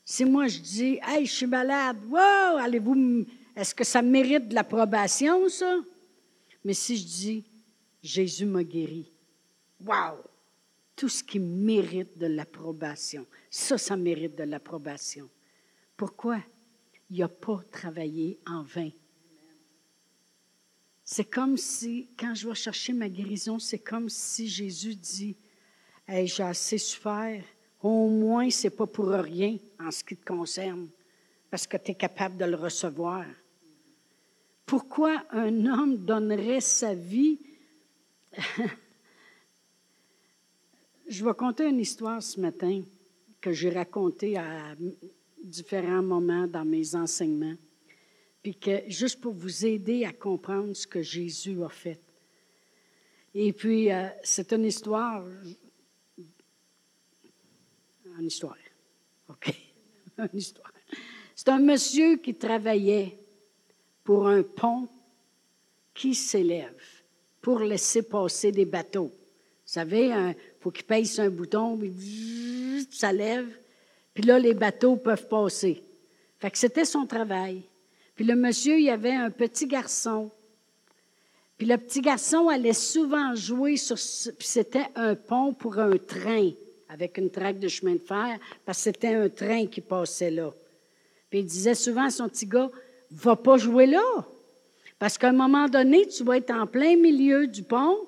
Si 0.04 0.24
moi 0.24 0.48
je 0.48 0.58
dis, 0.60 0.98
hey, 1.02 1.26
je 1.26 1.32
suis 1.32 1.46
malade, 1.46 1.98
wow, 2.08 2.58
allez-vous, 2.58 3.26
est-ce 3.54 3.74
que 3.74 3.84
ça 3.84 4.02
mérite 4.02 4.48
de 4.48 4.54
l'approbation, 4.54 5.48
ça? 5.48 5.78
Mais 6.64 6.74
si 6.74 6.96
je 6.96 7.04
dis, 7.04 7.44
Jésus 8.02 8.46
m'a 8.46 8.64
guéri, 8.64 9.10
wow, 9.84 10.16
tout 10.96 11.08
ce 11.08 11.22
qui 11.22 11.38
mérite 11.38 12.16
de 12.18 12.26
l'approbation, 12.26 13.26
ça, 13.50 13.78
ça 13.78 13.96
mérite 13.96 14.36
de 14.36 14.44
l'approbation. 14.44 15.28
Pourquoi? 15.96 16.38
Il 17.10 17.18
n'a 17.18 17.28
pas 17.28 17.62
travaillé 17.70 18.38
en 18.46 18.62
vain. 18.62 18.90
C'est 21.10 21.24
comme 21.24 21.56
si, 21.56 22.06
quand 22.18 22.34
je 22.34 22.46
vais 22.46 22.54
chercher 22.54 22.92
ma 22.92 23.08
guérison, 23.08 23.58
c'est 23.58 23.78
comme 23.78 24.10
si 24.10 24.46
Jésus 24.46 24.94
dit, 24.94 25.34
Hey, 26.06 26.26
j'ai 26.26 26.42
assez 26.42 26.76
souffert. 26.76 27.42
Au 27.82 28.10
moins, 28.10 28.50
ce 28.50 28.66
n'est 28.66 28.70
pas 28.70 28.86
pour 28.86 29.08
rien 29.08 29.56
en 29.80 29.90
ce 29.90 30.04
qui 30.04 30.18
te 30.18 30.26
concerne, 30.26 30.86
parce 31.50 31.66
que 31.66 31.78
tu 31.78 31.92
es 31.92 31.94
capable 31.94 32.36
de 32.36 32.44
le 32.44 32.56
recevoir. 32.56 33.24
Pourquoi 34.66 35.24
un 35.30 35.64
homme 35.64 35.96
donnerait 35.96 36.60
sa 36.60 36.92
vie? 36.92 37.38
Je 41.08 41.24
vais 41.24 41.34
conter 41.34 41.70
une 41.70 41.80
histoire 41.80 42.22
ce 42.22 42.38
matin 42.38 42.82
que 43.40 43.50
j'ai 43.50 43.70
racontée 43.70 44.36
à 44.36 44.74
différents 45.42 46.02
moments 46.02 46.46
dans 46.46 46.66
mes 46.66 46.94
enseignements, 46.94 47.56
puis 48.48 48.56
que 48.56 48.88
juste 48.88 49.20
pour 49.20 49.34
vous 49.34 49.66
aider 49.66 50.06
à 50.06 50.12
comprendre 50.12 50.72
ce 50.72 50.86
que 50.86 51.02
Jésus 51.02 51.62
a 51.62 51.68
fait. 51.68 52.00
Et 53.34 53.52
puis, 53.52 53.92
euh, 53.92 54.08
c'est 54.22 54.54
une 54.54 54.64
histoire, 54.64 55.22
une 58.18 58.26
histoire. 58.26 58.56
OK? 59.28 59.54
une 60.18 60.38
histoire. 60.38 60.72
C'est 61.34 61.50
un 61.50 61.58
monsieur 61.58 62.16
qui 62.16 62.34
travaillait 62.36 63.18
pour 64.02 64.26
un 64.26 64.42
pont 64.42 64.88
qui 65.92 66.14
s'élève 66.14 66.82
pour 67.42 67.60
laisser 67.60 68.00
passer 68.00 68.50
des 68.50 68.64
bateaux. 68.64 69.12
Vous 69.12 69.72
savez, 69.72 70.06
il 70.06 70.36
faut 70.58 70.70
qu'il 70.70 70.86
pèse 70.86 71.20
un 71.20 71.28
bouton, 71.28 71.76
puis 71.76 72.88
ça 72.90 73.12
lève, 73.12 73.58
puis 74.14 74.24
là, 74.24 74.38
les 74.38 74.54
bateaux 74.54 74.96
peuvent 74.96 75.28
passer. 75.28 75.82
Fait 76.38 76.50
que 76.50 76.56
c'était 76.56 76.86
son 76.86 77.04
travail. 77.04 77.62
Puis 78.18 78.26
le 78.26 78.34
monsieur, 78.34 78.80
il 78.80 78.86
y 78.86 78.90
avait 78.90 79.12
un 79.12 79.30
petit 79.30 79.68
garçon. 79.68 80.28
Puis 81.56 81.68
le 81.68 81.78
petit 81.78 82.00
garçon 82.00 82.48
allait 82.48 82.72
souvent 82.72 83.32
jouer 83.36 83.76
sur... 83.76 83.94
Puis 83.94 84.48
c'était 84.48 84.88
un 84.96 85.14
pont 85.14 85.52
pour 85.52 85.78
un 85.78 85.96
train 85.98 86.50
avec 86.88 87.16
une 87.16 87.30
traque 87.30 87.60
de 87.60 87.68
chemin 87.68 87.92
de 87.92 88.00
fer, 88.00 88.40
parce 88.66 88.78
que 88.78 88.82
c'était 88.82 89.14
un 89.14 89.28
train 89.28 89.66
qui 89.66 89.80
passait 89.80 90.32
là. 90.32 90.52
Puis 91.30 91.38
il 91.38 91.44
disait 91.44 91.76
souvent 91.76 92.06
à 92.06 92.10
son 92.10 92.28
petit 92.28 92.46
gars, 92.46 92.72
va 93.12 93.36
pas 93.36 93.56
jouer 93.56 93.86
là. 93.86 94.26
Parce 94.98 95.16
qu'à 95.16 95.28
un 95.28 95.32
moment 95.32 95.68
donné, 95.68 96.08
tu 96.08 96.24
vas 96.24 96.38
être 96.38 96.50
en 96.50 96.66
plein 96.66 96.96
milieu 96.96 97.46
du 97.46 97.62
pont, 97.62 97.98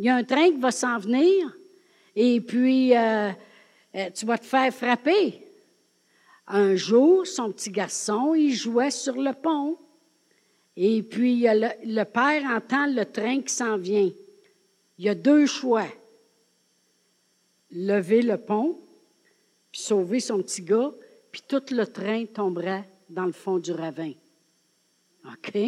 il 0.00 0.06
y 0.06 0.08
a 0.08 0.16
un 0.16 0.24
train 0.24 0.50
qui 0.50 0.58
va 0.58 0.72
s'en 0.72 0.98
venir, 0.98 1.56
et 2.16 2.40
puis 2.40 2.92
euh, 2.96 3.30
euh, 3.94 4.10
tu 4.12 4.26
vas 4.26 4.36
te 4.36 4.46
faire 4.46 4.74
frapper. 4.74 5.43
Un 6.46 6.76
jour, 6.76 7.26
son 7.26 7.52
petit 7.52 7.70
garçon, 7.70 8.34
il 8.34 8.52
jouait 8.52 8.90
sur 8.90 9.20
le 9.20 9.32
pont, 9.32 9.78
et 10.76 11.02
puis 11.02 11.40
le, 11.42 11.68
le 11.84 12.04
père 12.04 12.44
entend 12.44 12.86
le 12.86 13.04
train 13.04 13.40
qui 13.40 13.54
s'en 13.54 13.76
vient. 13.76 14.10
Il 14.98 15.04
y 15.04 15.08
a 15.08 15.14
deux 15.14 15.46
choix 15.46 15.86
lever 17.74 18.22
le 18.22 18.38
pont, 18.38 18.78
puis 19.70 19.80
sauver 19.80 20.20
son 20.20 20.42
petit 20.42 20.62
gars, 20.62 20.92
puis 21.32 21.42
tout 21.46 21.62
le 21.70 21.84
train 21.84 22.24
tomberait 22.26 22.88
dans 23.10 23.26
le 23.26 23.32
fond 23.32 23.58
du 23.58 23.72
ravin. 23.72 24.12
OK? 25.26 25.58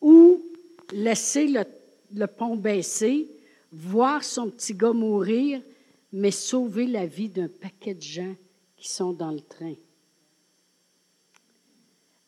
Ou 0.00 0.42
laisser 0.92 1.48
le, 1.48 2.26
pont 2.26 2.56
baisser, 2.56 3.28
voir 3.72 4.22
son 4.22 4.50
petit 4.50 4.74
gars 4.74 4.92
mourir, 4.92 5.62
mais 6.12 6.30
sauver 6.30 6.86
la 6.86 7.06
vie 7.06 7.28
d'un 7.28 7.48
paquet 7.48 7.94
de 7.94 8.02
gens 8.02 8.34
sont 8.88 9.12
dans 9.12 9.30
le 9.30 9.40
train. 9.40 9.74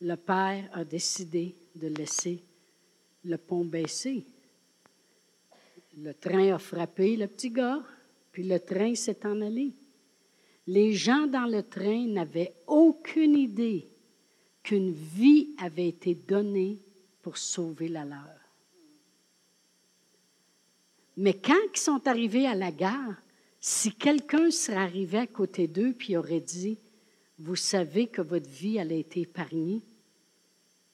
Le 0.01 0.15
père 0.17 0.69
a 0.73 0.85
décidé 0.85 1.57
de 1.75 1.89
laisser 1.89 2.43
le 3.25 3.39
pont 3.39 3.65
baisser. 3.65 4.25
Le 5.99 6.13
train 6.15 6.55
a 6.55 6.59
frappé 6.59 7.17
le 7.17 7.27
petit 7.27 7.51
gars, 7.51 7.83
puis 8.31 8.45
le 8.45 8.61
train 8.61 8.95
s'est 8.95 9.27
en 9.27 9.41
allé. 9.41 9.73
Les 10.67 10.93
gens 10.93 11.27
dans 11.27 11.47
le 11.47 11.63
train 11.63 12.07
n'avaient 12.07 12.55
aucune 12.67 13.37
idée 13.37 13.89
qu'une 14.63 14.93
vie 14.93 15.55
avait 15.59 15.89
été 15.89 16.15
donnée 16.15 16.79
pour 17.23 17.39
sauver 17.39 17.89
la 17.89 18.05
leur. 18.05 18.37
Mais 21.17 21.35
quand 21.35 21.55
ils 21.73 21.81
sont 21.81 22.07
arrivés 22.07 22.47
à 22.47 22.55
la 22.55 22.71
gare, 22.71 23.15
si 23.61 23.93
quelqu'un 23.93 24.51
serait 24.51 24.77
arrivé 24.77 25.19
à 25.19 25.27
côté 25.27 25.67
d'eux 25.67 25.93
puis 25.93 26.17
aurait 26.17 26.41
dit, 26.41 26.79
vous 27.39 27.57
savez 27.57 28.07
que 28.07 28.23
votre 28.23 28.49
vie 28.49 28.79
allait 28.79 29.01
été 29.01 29.23
épargnée, 29.23 29.83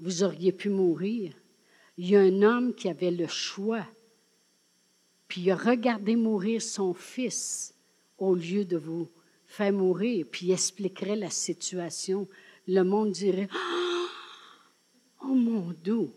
vous 0.00 0.24
auriez 0.24 0.52
pu 0.52 0.68
mourir. 0.68 1.32
Il 1.98 2.10
y 2.10 2.16
a 2.16 2.20
un 2.20 2.42
homme 2.42 2.74
qui 2.74 2.88
avait 2.88 3.10
le 3.10 3.28
choix 3.28 3.86
puis 5.32 5.40
il 5.40 5.50
a 5.50 5.56
regardé 5.56 6.14
mourir 6.14 6.60
son 6.60 6.92
fils 6.92 7.74
au 8.18 8.34
lieu 8.34 8.66
de 8.66 8.76
vous 8.76 9.08
faire 9.46 9.72
mourir, 9.72 10.26
puis 10.30 10.48
il 10.48 10.52
expliquerait 10.52 11.16
la 11.16 11.30
situation. 11.30 12.28
Le 12.68 12.82
monde 12.82 13.12
dirait 13.12 13.48
Oh 15.22 15.34
mon 15.34 15.72
Dieu! 15.82 16.10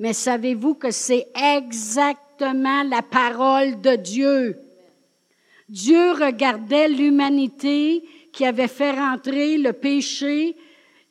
Mais 0.00 0.12
savez-vous 0.12 0.74
que 0.74 0.90
c'est 0.90 1.28
exactement 1.36 2.82
la 2.82 3.02
parole 3.02 3.80
de 3.80 3.94
Dieu? 3.94 4.58
Dieu 5.68 6.12
regardait 6.12 6.88
l'humanité 6.88 8.04
qui 8.32 8.44
avait 8.44 8.68
fait 8.68 8.92
rentrer 8.92 9.58
le 9.58 9.72
péché, 9.72 10.54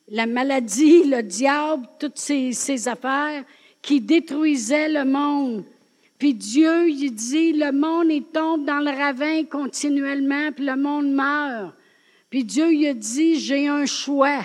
la 0.08 0.26
maladie, 0.26 1.04
le 1.06 1.22
diable, 1.22 1.86
toutes 1.98 2.18
ces, 2.18 2.88
affaires 2.88 3.44
qui 3.82 4.00
détruisaient 4.00 4.88
le 4.88 5.04
monde. 5.04 5.64
Puis 6.18 6.32
Dieu, 6.32 6.88
il 6.88 7.10
dit, 7.10 7.52
le 7.52 7.72
monde, 7.72 8.10
il 8.10 8.22
tombe 8.22 8.64
dans 8.64 8.78
le 8.78 8.90
ravin 8.90 9.44
continuellement, 9.44 10.50
puis 10.52 10.64
le 10.64 10.76
monde 10.76 11.10
meurt. 11.10 11.74
Puis 12.30 12.42
Dieu, 12.42 12.72
il 12.72 12.94
dit, 12.94 13.38
j'ai 13.38 13.68
un 13.68 13.84
choix. 13.84 14.40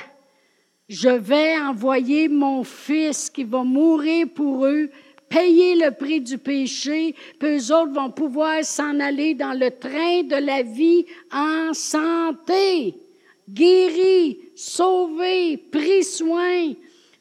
Je 0.89 1.09
vais 1.09 1.57
envoyer 1.57 2.27
mon 2.27 2.65
fils 2.65 3.29
qui 3.29 3.45
va 3.45 3.63
mourir 3.63 4.27
pour 4.35 4.65
eux, 4.65 4.89
payer 5.31 5.75
le 5.75 5.91
prix 5.91 6.19
du 6.19 6.37
péché, 6.37 7.15
puis 7.39 7.57
eux 7.57 7.73
autres 7.73 7.93
vont 7.93 8.11
pouvoir 8.11 8.63
s'en 8.63 8.99
aller 8.99 9.33
dans 9.33 9.57
le 9.57 9.71
train 9.71 10.23
de 10.23 10.45
la 10.45 10.61
vie 10.61 11.05
en 11.31 11.73
santé, 11.73 12.95
guéris, 13.49 14.39
sauvés, 14.55 15.57
pris 15.57 16.03
soin. 16.03 16.73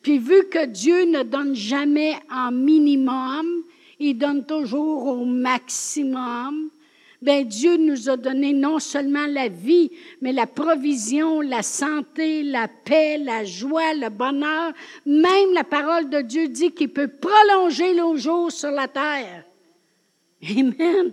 Puis 0.03 0.19
vu 0.19 0.49
que 0.51 0.67
Dieu 0.67 1.05
ne 1.05 1.23
donne 1.23 1.55
jamais 1.55 2.17
en 2.31 2.51
minimum, 2.51 3.63
il 4.01 4.19
donne 4.19 4.45
toujours 4.45 5.07
au 5.07 5.25
maximum. 5.25 6.71
Ben 7.23 7.47
Dieu 7.47 7.77
nous 7.77 8.09
a 8.09 8.17
donné 8.17 8.55
non 8.55 8.79
seulement 8.79 9.27
la 9.27 9.49
vie, 9.49 9.91
mais 10.23 10.33
la 10.33 10.47
provision, 10.47 11.43
la 11.43 11.63
santé, 11.63 12.43
la 12.43 12.67
paix, 12.67 13.19
la 13.19 13.45
joie, 13.45 13.93
le 13.95 14.09
bonheur. 14.09 14.73
Même 15.05 15.53
la 15.53 15.65
parole 15.65 16.09
de 16.09 16.23
Dieu 16.23 16.49
dit 16.49 16.73
qu'il 16.73 16.91
peut 16.91 17.09
prolonger 17.09 17.95
nos 17.95 18.17
jours 18.17 18.51
sur 18.51 18.71
la 18.71 18.89
terre. 18.89 19.45
Amen. 20.43 21.13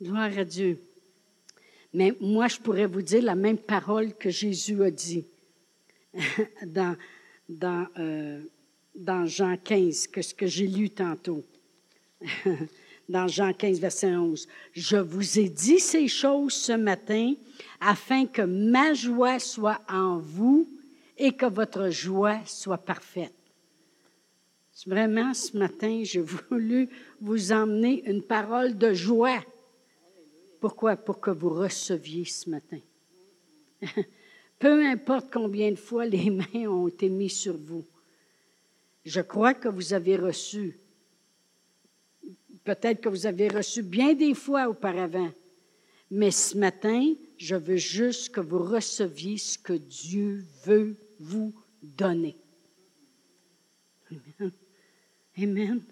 Gloire 0.00 0.38
à 0.38 0.44
Dieu. 0.44 0.78
Mais 1.92 2.14
moi, 2.20 2.48
je 2.48 2.58
pourrais 2.58 2.86
vous 2.86 3.02
dire 3.02 3.22
la 3.22 3.34
même 3.34 3.58
parole 3.58 4.14
que 4.14 4.30
Jésus 4.30 4.82
a 4.82 4.90
dit 4.90 5.26
dans, 6.66 6.96
dans, 7.48 7.86
euh, 7.98 8.40
dans 8.94 9.26
Jean 9.26 9.56
15, 9.56 10.06
que 10.06 10.22
ce 10.22 10.34
que 10.34 10.46
j'ai 10.46 10.66
lu 10.66 10.88
tantôt. 10.88 11.44
dans 13.08 13.28
Jean 13.28 13.52
15, 13.52 13.78
verset 13.80 14.14
11. 14.14 14.48
Je 14.72 14.96
vous 14.96 15.38
ai 15.38 15.48
dit 15.48 15.78
ces 15.78 16.08
choses 16.08 16.54
ce 16.54 16.72
matin 16.72 17.34
afin 17.80 18.26
que 18.26 18.42
ma 18.42 18.94
joie 18.94 19.38
soit 19.38 19.80
en 19.88 20.18
vous 20.18 20.68
et 21.16 21.32
que 21.32 21.46
votre 21.46 21.90
joie 21.90 22.40
soit 22.46 22.78
parfaite. 22.78 23.34
Vraiment, 24.86 25.32
ce 25.32 25.56
matin, 25.56 26.02
j'ai 26.02 26.20
voulu 26.20 26.88
vous 27.20 27.52
emmener 27.52 28.02
une 28.06 28.22
parole 28.22 28.76
de 28.76 28.92
joie. 28.92 29.42
Pourquoi? 30.60 30.96
Pour 30.96 31.20
que 31.20 31.30
vous 31.30 31.50
receviez 31.50 32.24
ce 32.24 32.50
matin. 32.50 32.80
Peu 34.58 34.84
importe 34.86 35.28
combien 35.32 35.70
de 35.70 35.76
fois 35.76 36.04
les 36.06 36.30
mains 36.54 36.68
ont 36.68 36.88
été 36.88 37.08
mises 37.08 37.36
sur 37.36 37.56
vous. 37.56 37.84
Je 39.04 39.20
crois 39.20 39.54
que 39.54 39.68
vous 39.68 39.94
avez 39.94 40.16
reçu 40.16 40.78
Peut-être 42.64 43.02
que 43.02 43.10
vous 43.10 43.26
avez 43.26 43.48
reçu 43.48 43.82
bien 43.82 44.14
des 44.14 44.34
fois 44.34 44.68
auparavant. 44.68 45.30
Mais 46.10 46.30
ce 46.30 46.56
matin, 46.56 47.14
je 47.36 47.54
veux 47.54 47.76
juste 47.76 48.30
que 48.30 48.40
vous 48.40 48.58
receviez 48.58 49.36
ce 49.36 49.58
que 49.58 49.74
Dieu 49.74 50.44
veut 50.64 50.96
vous 51.18 51.54
donner. 51.82 52.36
Amen. 54.10 54.52
Amen. 55.36 55.82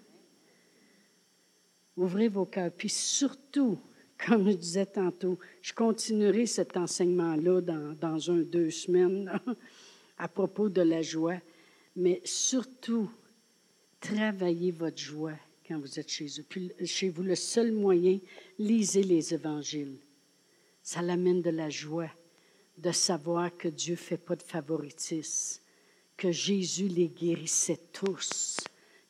Ouvrez 1.95 2.27
vos 2.27 2.45
cœurs. 2.45 2.71
Puis 2.71 2.89
surtout, 2.89 3.77
comme 4.25 4.49
je 4.49 4.55
disais 4.55 4.85
tantôt, 4.85 5.37
je 5.61 5.73
continuerai 5.73 6.45
cet 6.45 6.75
enseignement-là 6.75 7.61
dans, 7.61 7.93
dans 7.99 8.31
un, 8.31 8.37
deux 8.37 8.71
semaines 8.71 9.39
à 10.17 10.27
propos 10.27 10.69
de 10.69 10.81
la 10.81 11.01
joie. 11.01 11.37
Mais 11.95 12.21
surtout, 12.23 13.11
travaillez 13.99 14.71
votre 14.71 14.97
joie 14.97 15.37
vous 15.79 15.99
êtes 15.99 16.09
chez 16.09 16.27
eux. 16.39 16.45
Puis 16.47 16.71
chez 16.85 17.09
vous, 17.09 17.23
le 17.23 17.35
seul 17.35 17.71
moyen, 17.71 18.19
lisez 18.59 19.03
les 19.03 19.33
évangiles. 19.33 19.97
Ça 20.81 21.01
l'amène 21.01 21.41
de 21.41 21.49
la 21.49 21.69
joie 21.69 22.09
de 22.77 22.91
savoir 22.91 23.55
que 23.55 23.67
Dieu 23.67 23.93
ne 23.93 23.97
fait 23.97 24.17
pas 24.17 24.35
de 24.35 24.43
favoritisme, 24.43 25.61
que 26.17 26.31
Jésus 26.31 26.87
les 26.87 27.07
guérissait 27.07 27.79
tous, 27.91 28.57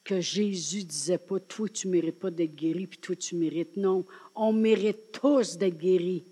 que 0.04 0.20
Jésus 0.20 0.84
disait 0.84 1.18
pas, 1.18 1.40
toi 1.40 1.70
tu 1.70 1.88
ne 1.88 1.94
mérites 1.94 2.20
pas 2.20 2.32
d'être 2.32 2.56
guéri, 2.56 2.88
puis 2.88 3.00
toi 3.00 3.16
tu 3.16 3.36
mérites. 3.36 3.78
Non, 3.78 4.06
on 4.36 4.52
mérite 4.52 5.12
tous 5.12 5.58
d'être 5.58 5.78
guéris. 5.78 6.24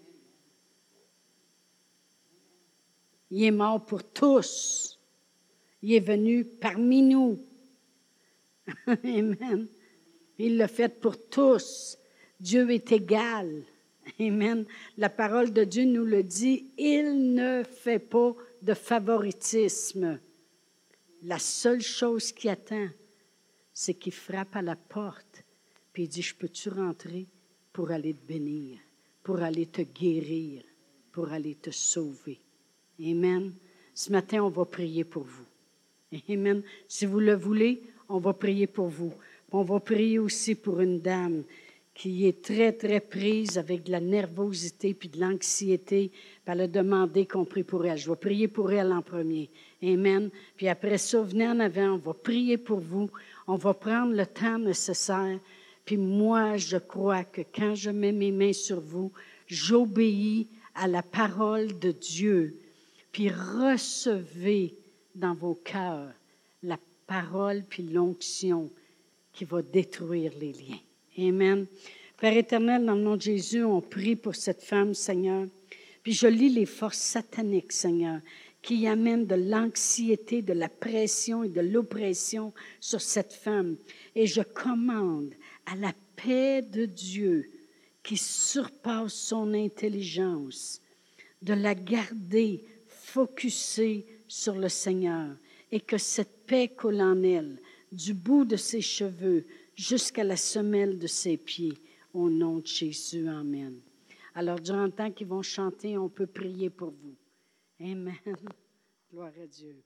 Il 3.32 3.44
est 3.44 3.52
mort 3.52 3.86
pour 3.86 4.04
tous. 4.04 5.00
Il 5.82 5.94
est 5.94 6.02
venu 6.02 6.44
parmi 6.44 7.02
nous. 7.02 7.40
Amen. 8.88 9.68
Il 10.44 10.58
l'a 10.58 10.68
fait 10.68 11.00
pour 11.00 11.18
tous. 11.30 12.00
Dieu 12.40 12.68
est 12.72 12.92
égal. 12.92 13.64
Amen. 14.20 14.66
La 14.98 15.10
parole 15.10 15.54
de 15.54 15.64
Dieu 15.64 15.86
nous 15.86 16.04
le 16.04 16.24
dit. 16.24 16.66
Il 16.80 17.36
ne 17.36 17.62
fait 17.64 18.00
pas 18.00 18.34
de 18.64 18.74
favoritisme. 18.74 20.20
La 21.22 21.38
seule 21.38 21.84
chose 21.84 22.32
qui 22.32 22.50
attend, 22.50 22.88
c'est 23.72 23.94
qu'il 23.94 24.14
frappe 24.14 24.56
à 24.56 24.64
la 24.64 24.76
porte, 24.76 25.44
puis 25.94 26.04
il 26.04 26.10
dit, 26.10 26.24
je 26.24 26.34
peux-tu 26.34 26.70
rentrer 26.70 27.28
pour 27.72 27.92
aller 27.92 28.16
te 28.16 28.28
bénir, 28.28 28.80
pour 29.22 29.44
aller 29.44 29.68
te 29.68 29.84
guérir, 29.84 30.64
pour 31.12 31.32
aller 31.32 31.54
te 31.54 31.70
sauver? 31.70 32.40
Amen. 33.00 33.54
Ce 33.94 34.12
matin, 34.12 34.44
on 34.44 34.50
va 34.50 34.66
prier 34.66 35.04
pour 35.04 35.24
vous. 35.24 35.46
Amen. 36.28 36.64
Si 36.88 37.06
vous 37.06 37.20
le 37.20 37.36
voulez, 37.36 37.84
on 38.10 38.18
va 38.18 38.34
prier 38.34 38.66
pour 38.66 38.88
vous. 38.88 39.14
On 39.52 39.64
va 39.64 39.80
prier 39.80 40.18
aussi 40.18 40.56
pour 40.56 40.80
une 40.80 41.02
dame 41.02 41.44
qui 41.94 42.26
est 42.26 42.42
très, 42.42 42.72
très 42.72 43.02
prise 43.02 43.58
avec 43.58 43.84
de 43.84 43.92
la 43.92 44.00
nervosité 44.00 44.94
puis 44.94 45.10
de 45.10 45.20
l'anxiété. 45.20 46.12
Elle 46.46 46.62
a 46.62 46.68
demandé 46.68 47.26
qu'on 47.26 47.46
prie 47.46 47.64
pour 47.64 47.86
elle. 47.86 47.98
Je 47.98 48.10
vais 48.10 48.16
prier 48.16 48.48
pour 48.48 48.72
elle 48.72 48.92
en 48.92 49.02
premier. 49.02 49.50
Amen. 49.84 50.30
Puis 50.56 50.68
après 50.68 50.98
ça, 50.98 51.22
venez 51.22 51.48
en 51.48 51.60
avant, 51.60 51.94
on 51.94 51.98
va 51.98 52.14
prier 52.14 52.58
pour 52.58 52.80
vous. 52.80 53.10
On 53.48 53.56
va 53.56 53.74
prendre 53.74 54.14
le 54.14 54.26
temps 54.26 54.58
nécessaire. 54.58 55.40
Puis 55.86 55.98
moi, 55.98 56.58
je 56.58 56.78
crois 56.78 57.24
que 57.24 57.42
quand 57.54 57.76
je 57.76 57.90
mets 57.90 58.14
mes 58.14 58.32
mains 58.32 58.54
sur 58.54 58.80
vous, 58.80 59.12
j'obéis 59.48 60.48
à 60.76 60.88
la 60.88 61.04
parole 61.04 61.78
de 61.80 61.92
Dieu. 61.92 62.58
Puis 63.12 63.30
recevez 63.30 64.76
dans 65.16 65.34
vos 65.34 65.56
cœurs 65.56 66.14
la 66.64 66.78
parole 67.06 67.64
puis 67.70 67.84
l'onction 67.84 68.70
qui 69.34 69.46
va 69.46 69.62
détruire 69.62 70.32
les 70.40 70.54
liens. 70.54 70.80
Amen. 71.18 71.66
Père 72.18 72.38
éternel, 72.38 72.86
dans 72.86 72.96
le 72.96 73.02
nom 73.02 73.16
de 73.16 73.22
Jésus, 73.22 73.64
on 73.64 73.82
prie 73.82 74.16
pour 74.16 74.36
cette 74.36 74.62
femme, 74.62 74.94
Seigneur. 74.94 75.48
Puis 76.04 76.14
je 76.14 76.28
lis 76.28 76.50
les 76.50 76.66
forces 76.66 77.00
sataniques, 77.00 77.72
Seigneur, 77.72 78.22
qui 78.62 78.88
amènent 78.88 79.26
de 79.26 79.36
l'anxiété, 79.36 80.42
de 80.42 80.54
la 80.54 80.70
pression 80.70 81.44
et 81.44 81.50
de 81.50 81.62
l'oppression 81.62 82.54
sur 82.80 83.02
cette 83.02 83.34
femme. 83.34 83.76
Et 84.16 84.28
je 84.28 84.42
commande 84.42 85.34
à 85.66 85.76
la 85.76 85.94
paix 86.16 86.62
de 86.62 86.86
Dieu 86.86 87.50
qui 88.04 88.18
surpasse 88.18 89.14
son 89.14 89.54
intelligence, 89.54 90.82
de 91.42 91.54
la 91.54 91.76
garder 91.76 92.64
focusée 92.88 94.06
sur 94.28 94.56
le 94.56 94.70
Seigneur 94.70 95.36
et 95.72 95.80
que 95.80 95.98
cette 95.98 96.46
paix 96.46 96.68
coule 96.70 97.02
en 97.02 97.22
elle, 97.24 97.60
du 97.92 98.14
bout 98.14 98.46
de 98.46 98.56
ses 98.56 98.82
cheveux 98.82 99.46
jusqu'à 99.76 100.24
la 100.24 100.38
semelle 100.38 100.98
de 100.98 101.08
ses 101.08 101.38
pieds. 101.38 101.78
Au 102.14 102.30
nom 102.30 102.58
de 102.58 102.68
Jésus, 102.68 103.28
Amen. 103.28 103.80
Alors, 104.34 104.60
durant 104.60 104.86
le 104.86 104.92
temps 104.92 105.12
qu'ils 105.12 105.28
vont 105.28 105.42
chanter, 105.42 105.98
on 105.98 106.10
peut 106.10 106.28
prier 106.28 106.70
pour 106.70 106.92
vous. 106.92 107.16
Amen. 107.80 108.16
Gloire 109.12 109.32
à 109.42 109.48
Dieu. 109.48 109.84